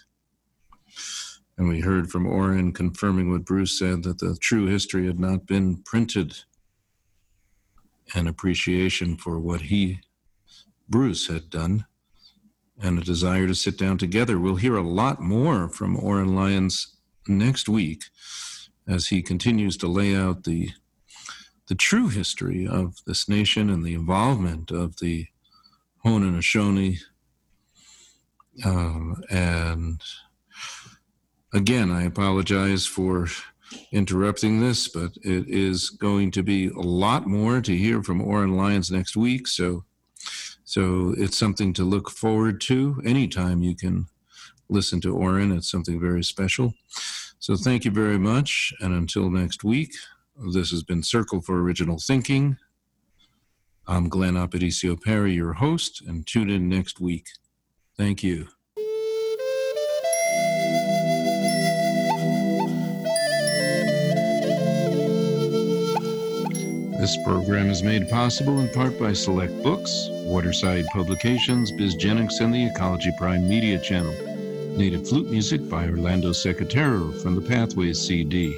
And 1.58 1.70
we 1.70 1.80
heard 1.80 2.10
from 2.10 2.26
Oren 2.26 2.74
confirming 2.74 3.32
what 3.32 3.45
Bruce 3.45 3.78
said 3.78 4.04
that 4.04 4.20
the 4.20 4.38
true 4.41 4.68
history 4.68 5.06
had 5.06 5.20
not 5.20 5.45
been 5.45 5.84
printed. 5.84 6.43
An 8.16 8.28
appreciation 8.28 9.16
for 9.16 9.39
what 9.39 9.62
he, 9.62 10.02
Bruce, 10.89 11.28
had 11.28 11.49
done 11.49 11.86
and 12.82 12.98
a 12.98 13.04
desire 13.04 13.48
to 13.48 13.56
sit 13.56 13.78
down 13.78 13.98
together. 13.98 14.40
We'll 14.40 14.56
hear 14.56 14.76
a 14.76 14.82
lot 14.82 15.22
more 15.22 15.70
from 15.70 15.98
Oren 15.98 16.36
Lyons 16.36 16.96
next 17.28 17.70
week 17.70 18.04
as 18.88 19.08
he 19.08 19.22
continues 19.22 19.78
to 19.78 19.88
lay 19.88 20.16
out 20.16 20.44
the 20.44 20.72
the 21.68 21.76
true 21.76 22.10
history 22.10 22.68
of 22.68 22.96
this 23.08 23.30
nation 23.30 23.70
and 23.70 23.86
the 23.86 23.94
involvement 23.94 24.72
of 24.72 24.98
the 24.98 25.28
Haudenosaunee. 26.06 26.98
Um, 28.66 29.24
and 29.30 30.02
again, 31.54 31.90
I 31.90 32.04
apologize 32.04 32.86
for 32.86 33.28
interrupting 33.94 34.60
this, 34.60 34.90
but 34.90 35.12
it 35.24 35.48
is 35.48 35.92
going 35.92 36.32
to 36.32 36.44
be 36.44 36.68
a 36.68 36.80
lot 36.80 37.26
more 37.26 37.62
to 37.62 37.78
hear 37.78 38.04
from 38.04 38.22
Oren 38.22 38.58
Lyons 38.58 38.92
next 38.92 39.16
week. 39.16 39.48
So 39.48 39.86
so 40.72 41.14
it's 41.18 41.38
something 41.38 41.74
to 41.74 41.84
look 41.84 42.10
forward 42.10 42.62
to 42.62 43.02
anytime 43.04 43.62
you 43.62 43.76
can 43.76 44.06
listen 44.70 45.02
to 45.02 45.14
Oren. 45.14 45.52
It's 45.52 45.70
something 45.70 46.00
very 46.00 46.24
special. 46.24 46.74
So 47.40 47.58
thank 47.58 47.84
you 47.84 47.92
very 47.92 48.18
much. 48.18 48.74
And 48.80 48.94
until 48.94 49.30
next 49.30 49.66
week, 49.66 49.92
this 50.54 50.72
has 50.72 50.82
been 50.82 51.04
Circle 51.04 51.42
for 51.42 51.62
Original 51.62 52.00
Thinking. 52.00 52.56
I'm 53.86 54.08
Glenn 54.08 54.36
Aparicio 54.36 54.96
Parry, 55.04 55.34
your 55.34 55.52
host, 55.52 56.04
and 56.08 56.26
tune 56.26 56.50
in 56.50 56.70
next 56.70 57.02
week. 57.02 57.26
Thank 57.98 58.24
you. 58.24 58.48
This 67.02 67.18
program 67.24 67.72
is 67.72 67.82
made 67.82 68.08
possible 68.12 68.60
in 68.60 68.70
part 68.70 68.99
by 68.99 69.12
Select 69.14 69.64
Books, 69.64 70.10
Waterside 70.24 70.86
Publications, 70.93 71.72
BizGenix, 71.72 72.41
and 72.41 72.54
the 72.54 72.68
Ecology 72.68 73.12
Prime 73.18 73.49
Media 73.49 73.80
Channel. 73.80 74.14
Native 74.78 75.10
flute 75.10 75.32
music 75.32 75.68
by 75.68 75.88
Orlando 75.88 76.30
Secatero 76.30 77.20
from 77.24 77.34
the 77.34 77.41
Pathways 77.41 77.99
CD. 77.99 78.56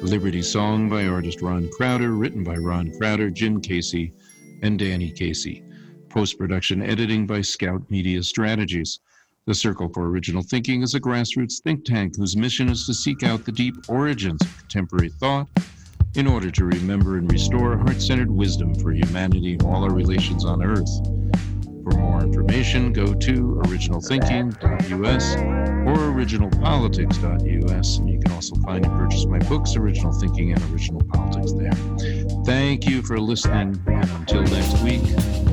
Liberty 0.00 0.40
Song 0.40 0.88
by 0.88 1.08
artist 1.08 1.42
Ron 1.42 1.68
Crowder, 1.76 2.12
written 2.12 2.42
by 2.42 2.54
Ron 2.54 2.90
Crowder, 2.96 3.28
Jim 3.28 3.60
Casey, 3.60 4.14
and 4.62 4.78
Danny 4.78 5.10
Casey. 5.10 5.62
Post 6.08 6.38
production 6.38 6.80
editing 6.80 7.26
by 7.26 7.42
Scout 7.42 7.82
Media 7.90 8.22
Strategies. 8.22 9.00
The 9.44 9.54
Circle 9.54 9.90
for 9.92 10.08
Original 10.08 10.42
Thinking 10.42 10.80
is 10.80 10.94
a 10.94 11.00
grassroots 11.00 11.60
think 11.60 11.84
tank 11.84 12.16
whose 12.16 12.34
mission 12.34 12.70
is 12.70 12.86
to 12.86 12.94
seek 12.94 13.22
out 13.22 13.44
the 13.44 13.52
deep 13.52 13.74
origins 13.90 14.40
of 14.40 14.56
contemporary 14.56 15.10
thought 15.10 15.48
in 16.18 16.26
order 16.26 16.50
to 16.50 16.64
remember 16.64 17.16
and 17.16 17.30
restore 17.30 17.78
heart 17.78 18.02
centered 18.02 18.28
wisdom 18.28 18.74
for 18.74 18.90
humanity 18.90 19.52
and 19.52 19.62
all 19.62 19.84
our 19.84 19.92
relations 19.92 20.44
on 20.44 20.64
Earth. 20.64 20.90
For 21.84 21.92
more 21.96 22.20
information, 22.20 22.92
go 22.92 23.14
to 23.14 23.62
originalthinking.us 23.66 25.36
or 25.36 25.96
originalpolitics.us, 26.12 27.98
and 27.98 28.10
you 28.10 28.18
can 28.18 28.32
also 28.32 28.56
find 28.56 28.84
and 28.84 28.98
purchase 28.98 29.26
my 29.26 29.38
books, 29.38 29.76
Original 29.76 30.12
Thinking 30.12 30.52
and 30.52 30.60
Original 30.72 31.04
Politics, 31.04 31.52
there. 31.52 31.70
Thank 32.44 32.88
you 32.90 33.00
for 33.02 33.20
listening, 33.20 33.80
and 33.86 34.10
until 34.10 34.42
next 34.42 34.82
week. 34.82 35.47